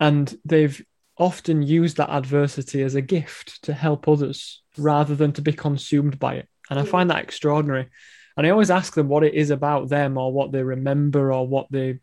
[0.00, 0.82] and they've
[1.16, 6.18] often use that adversity as a gift to help others rather than to be consumed
[6.18, 6.48] by it.
[6.70, 7.88] And I find that extraordinary.
[8.36, 11.46] And I always ask them what it is about them or what they remember or
[11.46, 12.00] what they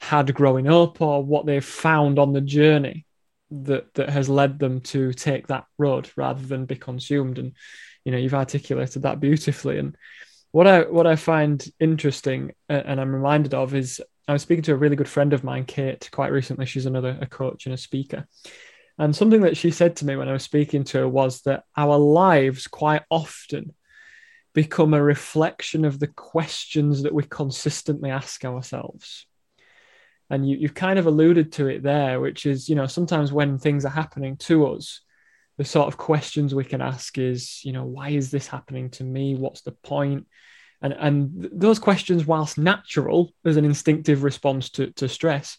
[0.00, 3.06] had growing up or what they've found on the journey
[3.50, 7.38] that that has led them to take that road rather than be consumed.
[7.38, 7.52] And
[8.04, 9.78] you know, you've articulated that beautifully.
[9.78, 9.96] And
[10.52, 14.72] what I what I find interesting and I'm reminded of is I was speaking to
[14.72, 16.66] a really good friend of mine, Kate, quite recently.
[16.66, 18.26] She's another a coach and a speaker.
[18.98, 21.64] And something that she said to me when I was speaking to her was that
[21.76, 23.74] our lives quite often
[24.52, 29.26] become a reflection of the questions that we consistently ask ourselves.
[30.28, 33.58] And you, you've kind of alluded to it there, which is, you know, sometimes when
[33.58, 35.00] things are happening to us,
[35.56, 39.04] the sort of questions we can ask is, you know, why is this happening to
[39.04, 39.34] me?
[39.34, 40.26] What's the point?
[40.82, 45.58] And, and those questions, whilst natural as an instinctive response to, to stress,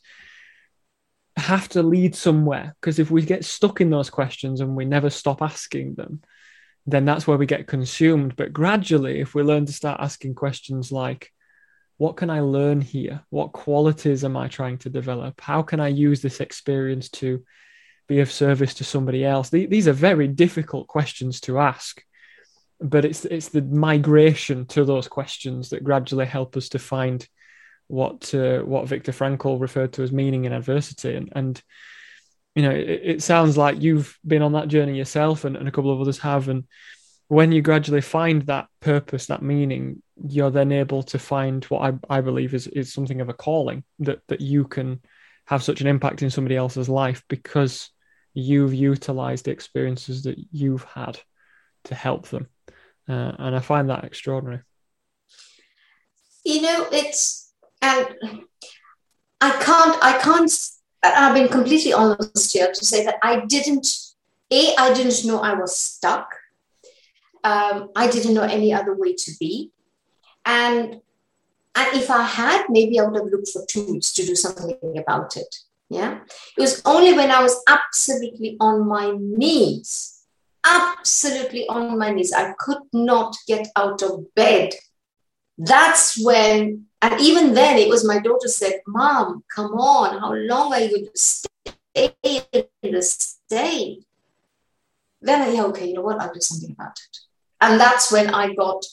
[1.38, 2.76] have to lead somewhere.
[2.82, 6.22] Because if we get stuck in those questions and we never stop asking them,
[6.88, 8.36] then that's where we get consumed.
[8.36, 11.32] But gradually, if we learn to start asking questions like,
[11.97, 13.22] what can I learn here?
[13.30, 15.39] What qualities am I trying to develop?
[15.39, 17.45] How can I use this experience to
[18.07, 19.49] be of service to somebody else?
[19.51, 22.03] These are very difficult questions to ask
[22.82, 27.27] but it's it's the migration to those questions that gradually help us to find
[27.88, 31.61] what uh, what Viktor Frankl referred to as meaning in adversity, and and
[32.55, 35.71] you know it, it, sounds like you've been on that journey yourself, and, and a
[35.71, 36.65] couple of others have, and
[37.27, 42.17] when you gradually find that purpose, that meaning, you're then able to find what I,
[42.17, 45.01] I believe is is something of a calling that that you can
[45.45, 47.89] have such an impact in somebody else's life because
[48.34, 51.19] you've utilized the experiences that you've had
[51.84, 52.47] to help them
[53.12, 54.62] uh, and I find that extraordinary.
[56.45, 57.51] You know, it's
[57.82, 58.07] and
[59.41, 60.51] I can't I can't
[61.03, 63.88] I've been completely honest here to say that I didn't
[64.51, 66.34] a I didn't know I was stuck.
[67.43, 69.72] Um, I didn't know any other way to be,
[70.45, 71.01] and
[71.76, 75.38] and if I had, maybe I would have looked for tools to do something about
[75.38, 75.55] it.
[75.89, 76.20] Yeah,
[76.57, 80.20] it was only when I was absolutely on my knees
[80.66, 82.34] absolutely on my knees.
[82.34, 84.74] I could not get out of bed.
[85.57, 90.74] That's when, and even then, it was my daughter said, Mom, come on, how long
[90.74, 94.05] are you going to stay in this state?
[95.22, 97.18] Then I, yeah, okay, you know what, I'll do something about it.
[97.59, 98.84] And that's when I got,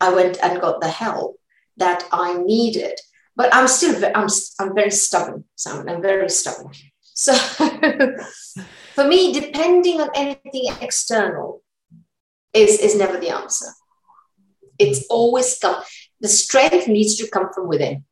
[0.00, 1.38] I went and got the help
[1.78, 2.98] that I needed.
[3.34, 5.88] But I'm still, I'm, I'm very stubborn, Simon.
[5.88, 6.72] I'm very stubborn.
[7.02, 7.32] So
[9.00, 11.62] for me, depending on anything external
[12.52, 13.66] is, is never the answer.
[14.78, 15.82] It's always come.
[16.20, 18.04] The strength needs to come from within.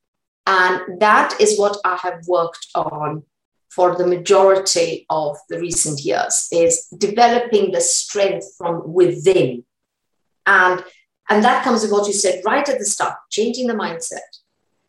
[0.46, 3.24] And that is what I have worked on
[3.68, 9.64] for the majority of the recent years is developing the strength from within.
[10.46, 10.82] And,
[11.28, 14.30] and that comes with what you said right at the start, changing the mindset.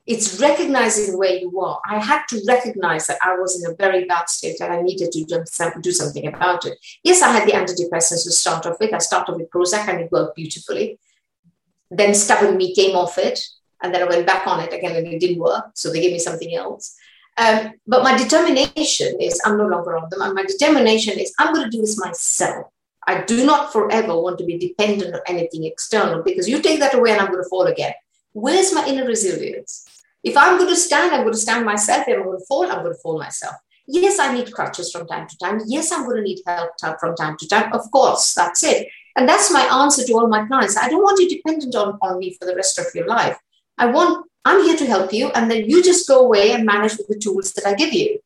[0.10, 1.80] It's recognizing where you are.
[1.88, 5.12] I had to recognize that I was in a very bad state and I needed
[5.12, 6.80] to do something about it.
[7.03, 8.91] Yes, I had the antidepressants to start off with.
[8.91, 10.97] I started with Prozac and it worked beautifully.
[11.91, 13.39] Then stubborn me came off it
[13.84, 15.66] and then I went back on it again and it didn't work.
[15.76, 16.95] So they gave me something else.
[17.38, 20.24] Um, but my determination is I'm no longer on them.
[20.24, 22.66] And my determination is I'm going to do this myself.
[23.05, 26.95] I do not forever want to be dependent on anything external because you take that
[26.95, 27.93] away and I'm going to fall again.
[28.34, 29.86] Where's my inner resilience?
[30.24, 32.07] If I'm going to stand, I'm going to stand myself.
[32.07, 33.55] If I'm going to fall, I'm going to fall myself.
[33.88, 35.61] Yes, I need crutches from time to time.
[35.65, 37.74] Yes, I'm going to need help from time to time.
[37.74, 38.88] Of course, that's it.
[39.15, 40.78] And that's my answer to all my clients.
[40.78, 43.38] I don't want you dependent on, on me for the rest of your life.
[43.78, 45.30] I want, I'm here to help you.
[45.30, 48.20] And then you just go away and manage with the tools that I give you.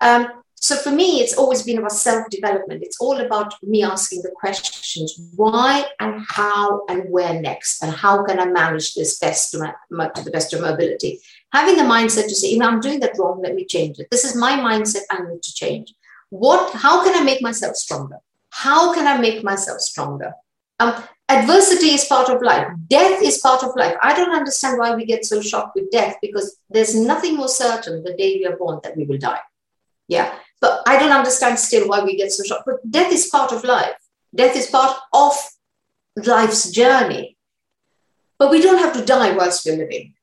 [0.00, 2.82] Um, so for me, it's always been about self development.
[2.82, 8.24] It's all about me asking the questions why and how and where next, and how
[8.24, 11.20] can I manage this best to, my, to the best of my ability.
[11.52, 14.08] Having the mindset to say, you know, I'm doing that wrong, let me change it.
[14.10, 15.92] This is my mindset, I need to change.
[16.30, 18.16] What, how can I make myself stronger?
[18.48, 20.32] How can I make myself stronger?
[20.80, 20.94] Um,
[21.28, 25.06] adversity is part of life death is part of life i don't understand why we
[25.06, 28.78] get so shocked with death because there's nothing more certain the day we are born
[28.82, 29.40] that we will die
[30.06, 32.64] yeah but i don't understand still why we get so shocked.
[32.66, 33.96] But death is part of life.
[34.34, 35.32] Death is part of
[36.16, 37.36] life's journey.
[38.38, 40.14] But we don't have to die whilst we're living.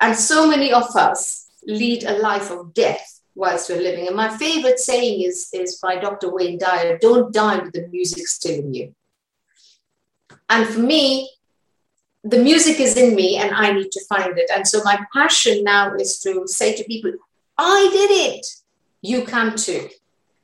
[0.00, 4.06] And so many of us lead a life of death whilst we're living.
[4.06, 8.26] And my favorite saying is is by dr wayne dyer don't die with the music
[8.26, 8.94] still in you.
[10.48, 11.30] And for me,
[12.22, 14.50] the music is in me and I need to find it.
[14.54, 17.12] And so my passion now is to say to people,
[17.56, 18.46] I did it.
[19.06, 19.88] You come too.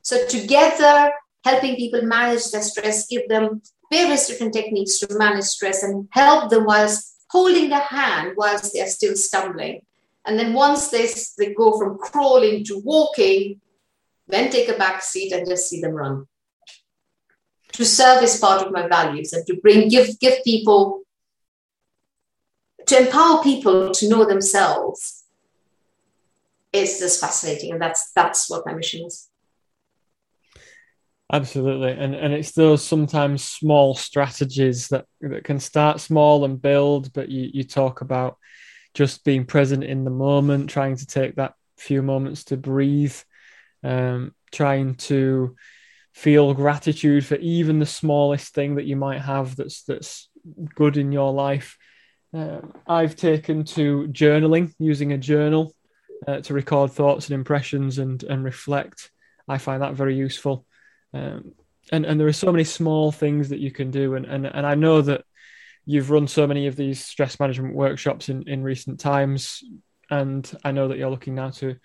[0.02, 1.12] So together,
[1.44, 6.50] helping people manage their stress, give them various different techniques to manage stress and help
[6.50, 9.82] them whilst holding their hand whilst they're still stumbling.
[10.24, 11.08] And then once they,
[11.38, 13.60] they go from crawling to walking,
[14.28, 16.26] then take a back seat and just see them run
[17.72, 21.02] to serve is part of my values and to bring give give people
[22.86, 25.21] to empower people to know themselves
[26.72, 29.28] is just fascinating and that's that's what my mission is
[31.32, 37.12] absolutely and and it's those sometimes small strategies that that can start small and build
[37.12, 38.36] but you you talk about
[38.94, 43.16] just being present in the moment trying to take that few moments to breathe
[43.82, 45.56] um, trying to
[46.12, 50.28] feel gratitude for even the smallest thing that you might have that's that's
[50.74, 51.78] good in your life.
[52.34, 55.74] Uh, I've taken to journaling, using a journal
[56.26, 59.10] uh, to record thoughts and impressions and and reflect.
[59.48, 60.66] I find that very useful.
[61.12, 61.52] Um,
[61.90, 64.66] and and there are so many small things that you can do, and and and
[64.66, 65.24] I know that
[65.84, 69.62] you've run so many of these stress management workshops in in recent times,
[70.10, 71.76] and I know that you're looking now to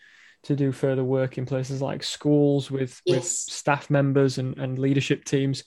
[0.43, 3.15] to do further work in places like schools with yes.
[3.15, 5.63] with staff members and, and leadership teams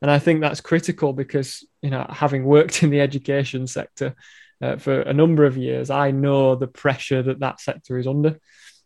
[0.00, 4.14] and i think that's critical because you know having worked in the education sector
[4.62, 8.38] uh, for a number of years i know the pressure that that sector is under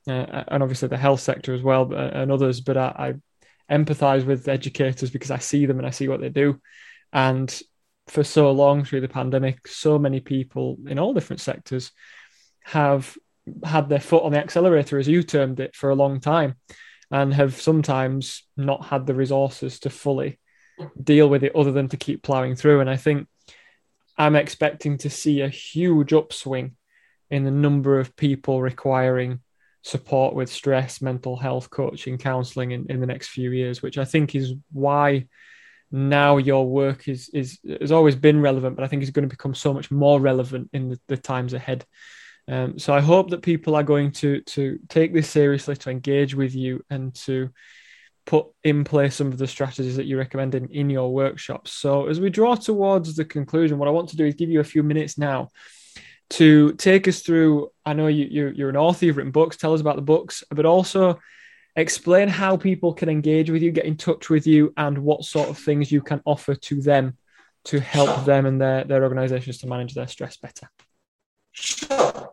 [0.08, 3.14] uh, and obviously the health sector as well but, and others but I,
[3.70, 6.60] I empathize with educators because i see them and i see what they do
[7.12, 7.60] and
[8.08, 11.92] for so long through the pandemic so many people in all different sectors
[12.64, 13.16] have
[13.64, 16.56] had their foot on the accelerator, as you termed it, for a long time,
[17.10, 20.38] and have sometimes not had the resources to fully
[21.02, 22.80] deal with it other than to keep plowing through.
[22.80, 23.28] And I think
[24.18, 26.76] I'm expecting to see a huge upswing
[27.30, 29.40] in the number of people requiring
[29.82, 34.04] support with stress, mental health coaching, counseling in, in the next few years, which I
[34.04, 35.26] think is why
[35.92, 39.36] now your work is is has always been relevant, but I think it's going to
[39.36, 41.84] become so much more relevant in the, the times ahead.
[42.48, 46.34] Um, so I hope that people are going to to take this seriously, to engage
[46.34, 47.50] with you, and to
[48.26, 51.70] put in place some of the strategies that you recommend in, in your workshops.
[51.70, 54.60] So as we draw towards the conclusion, what I want to do is give you
[54.60, 55.52] a few minutes now
[56.30, 57.70] to take us through.
[57.84, 59.56] I know you, you you're an author, you've written books.
[59.56, 61.20] Tell us about the books, but also
[61.76, 65.48] explain how people can engage with you, get in touch with you, and what sort
[65.48, 67.16] of things you can offer to them
[67.66, 70.68] to help them and their, their organizations to manage their stress better.
[71.52, 72.32] Sure.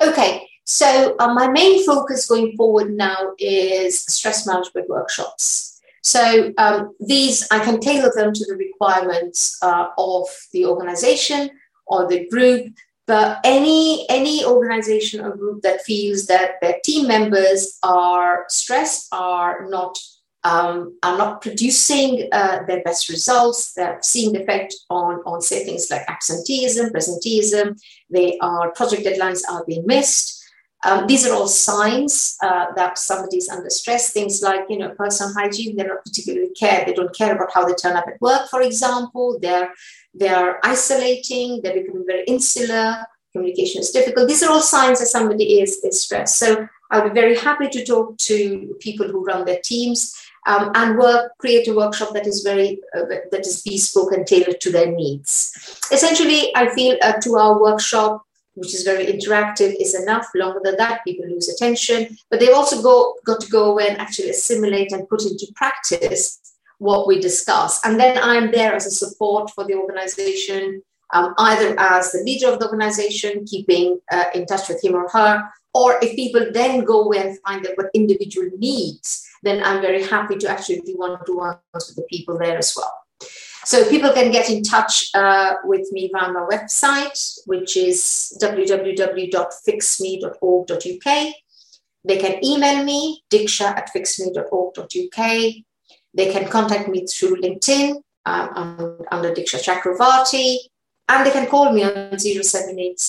[0.00, 5.80] Okay, so uh, my main focus going forward now is stress management workshops.
[6.02, 11.50] So um, these, I can tailor them to the requirements uh, of the organization
[11.86, 12.72] or the group.
[13.06, 19.68] but any any organization or group that feels that their team members are stressed, are
[19.68, 19.98] not
[20.44, 23.72] um, are not producing uh, their best results.
[23.72, 27.80] They're seeing the effect on, on, say, things like absenteeism, presenteeism.
[28.10, 30.43] They are project deadlines are being missed.
[30.84, 34.12] Um, these are all signs uh, that somebody is under stress.
[34.12, 36.84] Things like, you know, personal hygiene, they don't particularly care.
[36.84, 39.38] They don't care about how they turn up at work, for example.
[39.40, 39.72] They're,
[40.12, 41.60] they're isolating.
[41.62, 43.06] They're becoming very insular.
[43.32, 44.28] Communication is difficult.
[44.28, 46.38] These are all signs that somebody is, is stressed.
[46.38, 50.14] So I'll be very happy to talk to people who run their teams
[50.46, 54.60] um, and work create a workshop that is very uh, that is bespoke and tailored
[54.60, 55.52] to their needs
[55.90, 58.23] essentially i feel a two hour workshop
[58.54, 60.26] which is very interactive is enough.
[60.34, 62.16] Longer than that people lose attention.
[62.30, 66.40] But they also go got to go away and actually assimilate and put into practice
[66.78, 67.84] what we discuss.
[67.84, 70.82] And then i'm there as a support for the organization
[71.12, 75.08] um, either as the leader of the organization keeping uh, in touch with him or
[75.10, 79.80] her or if people then go away and find out what individual needs then I'm
[79.80, 82.92] very happy to actually do one-to-ones with the people there as well.
[83.64, 91.34] So people can get in touch uh, with me via my website, which is www.fixme.org.uk.
[92.06, 95.54] They can email me, diksha at fixme.org.uk.
[96.16, 100.58] They can contact me through LinkedIn um, under Diksha Chakravarti,
[101.08, 103.00] and they can call me on 078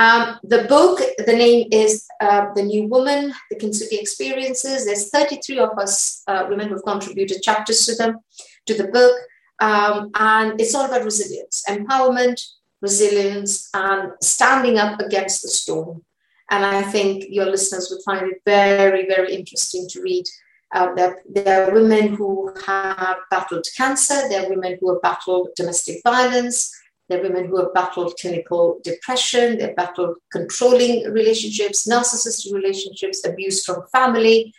[0.00, 4.86] um, the book, the name is uh, The New Woman, The Kintsugi Experiences.
[4.86, 8.20] There's 33 of us uh, women who've contributed chapters to them,
[8.64, 9.14] to the book.
[9.60, 12.40] Um, and it's all about resilience, empowerment,
[12.80, 16.02] resilience, and standing up against the storm.
[16.50, 20.24] And I think your listeners would find it very, very interesting to read.
[20.72, 25.48] Uh, that there are women who have battled cancer, there are women who have battled
[25.56, 26.72] domestic violence,
[27.10, 33.64] there are women who have battled clinical depression, they've battled controlling relationships, narcissistic relationships, abuse
[33.64, 34.54] from family.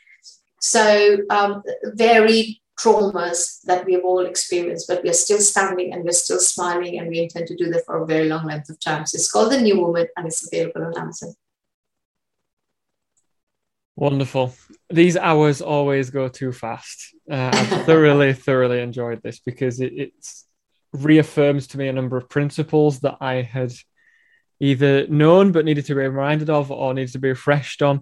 [0.59, 1.63] So, um,
[1.95, 6.39] varied traumas that we have all experienced, but we are still standing and we're still
[6.39, 9.05] smiling, and we intend to do that for a very long length of time.
[9.05, 11.33] So, it's called The New Woman and it's available on Amazon.
[13.95, 14.53] Wonderful.
[14.89, 17.15] These hours always go too fast.
[17.29, 20.47] Uh, I've thoroughly, thoroughly enjoyed this because it, it's
[20.93, 23.73] reaffirms to me a number of principles that I had
[24.59, 28.01] either known but needed to be reminded of or needed to be refreshed on.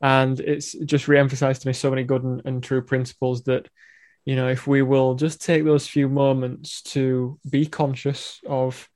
[0.00, 3.68] And it's just re-emphasized to me so many good and, and true principles that,
[4.24, 8.88] you know, if we will just take those few moments to be conscious of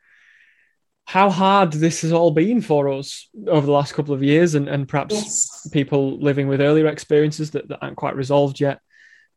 [1.07, 4.69] how hard this has all been for us over the last couple of years and,
[4.69, 5.69] and perhaps yes.
[5.71, 8.81] people living with earlier experiences that, that aren't quite resolved yet.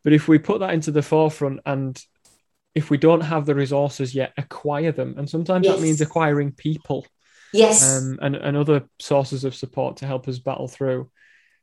[0.04, 2.02] But if we put that into the forefront and
[2.78, 5.16] if we don't have the resources yet, acquire them.
[5.18, 5.76] And sometimes yes.
[5.76, 7.08] that means acquiring people.
[7.52, 7.98] Yes.
[7.98, 11.10] Um, and, and other sources of support to help us battle through.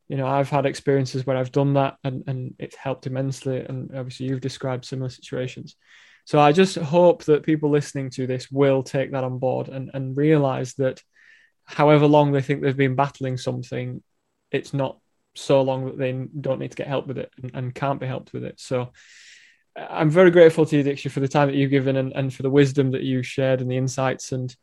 [0.09, 3.61] You know, I've had experiences where I've done that and, and it's helped immensely.
[3.61, 5.77] And obviously, you've described similar situations.
[6.25, 9.93] So I just hope that people listening to this will take that on board and,
[9.95, 11.01] and realize that
[11.65, 14.03] however long they think they've been battling something,
[14.51, 14.99] it's not
[15.37, 16.11] so long that they
[16.41, 18.59] don't need to get help with it and, and can't be helped with it.
[18.59, 18.91] So
[19.77, 22.43] I'm very grateful to you, Diksha, for the time that you've given and, and for
[22.43, 24.55] the wisdom that you shared and the insights and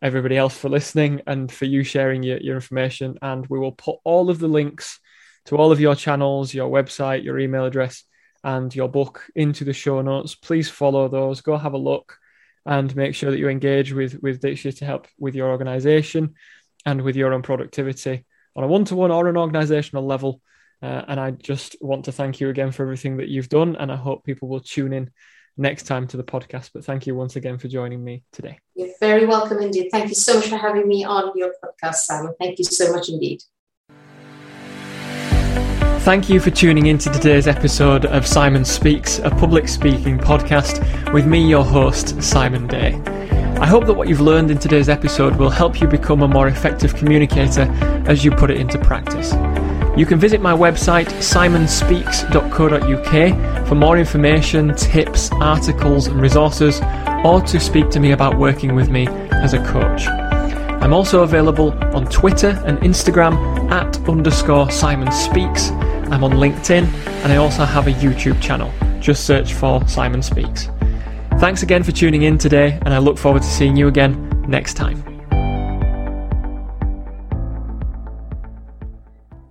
[0.00, 3.18] everybody else for listening and for you sharing your, your information.
[3.20, 5.00] And we will put all of the links
[5.46, 8.04] to all of your channels, your website, your email address,
[8.44, 10.34] and your book into the show notes.
[10.34, 12.16] Please follow those, go have a look,
[12.64, 16.34] and make sure that you engage with, with Diksha to help with your organization
[16.86, 20.40] and with your own productivity on a one to one or an organizational level.
[20.82, 23.76] Uh, and I just want to thank you again for everything that you've done.
[23.76, 25.10] And I hope people will tune in
[25.56, 26.70] next time to the podcast.
[26.72, 28.58] But thank you once again for joining me today.
[28.74, 29.90] You're very welcome indeed.
[29.90, 32.34] Thank you so much for having me on your podcast, Simon.
[32.38, 33.42] Thank you so much indeed.
[36.00, 41.12] Thank you for tuning in to today's episode of Simon Speaks, a public speaking podcast
[41.12, 42.94] with me, your host, Simon Day.
[43.60, 46.48] I hope that what you've learned in today's episode will help you become a more
[46.48, 47.70] effective communicator
[48.06, 49.34] as you put it into practice.
[50.00, 56.80] You can visit my website simonspeaks.co.uk for more information, tips, articles, and resources,
[57.22, 60.06] or to speak to me about working with me as a coach.
[60.82, 63.36] I'm also available on Twitter and Instagram
[63.70, 65.68] at underscore Simon Speaks.
[66.10, 66.86] I'm on LinkedIn
[67.22, 68.72] and I also have a YouTube channel.
[69.00, 70.70] Just search for Simon Speaks.
[71.40, 74.78] Thanks again for tuning in today, and I look forward to seeing you again next
[74.78, 75.09] time.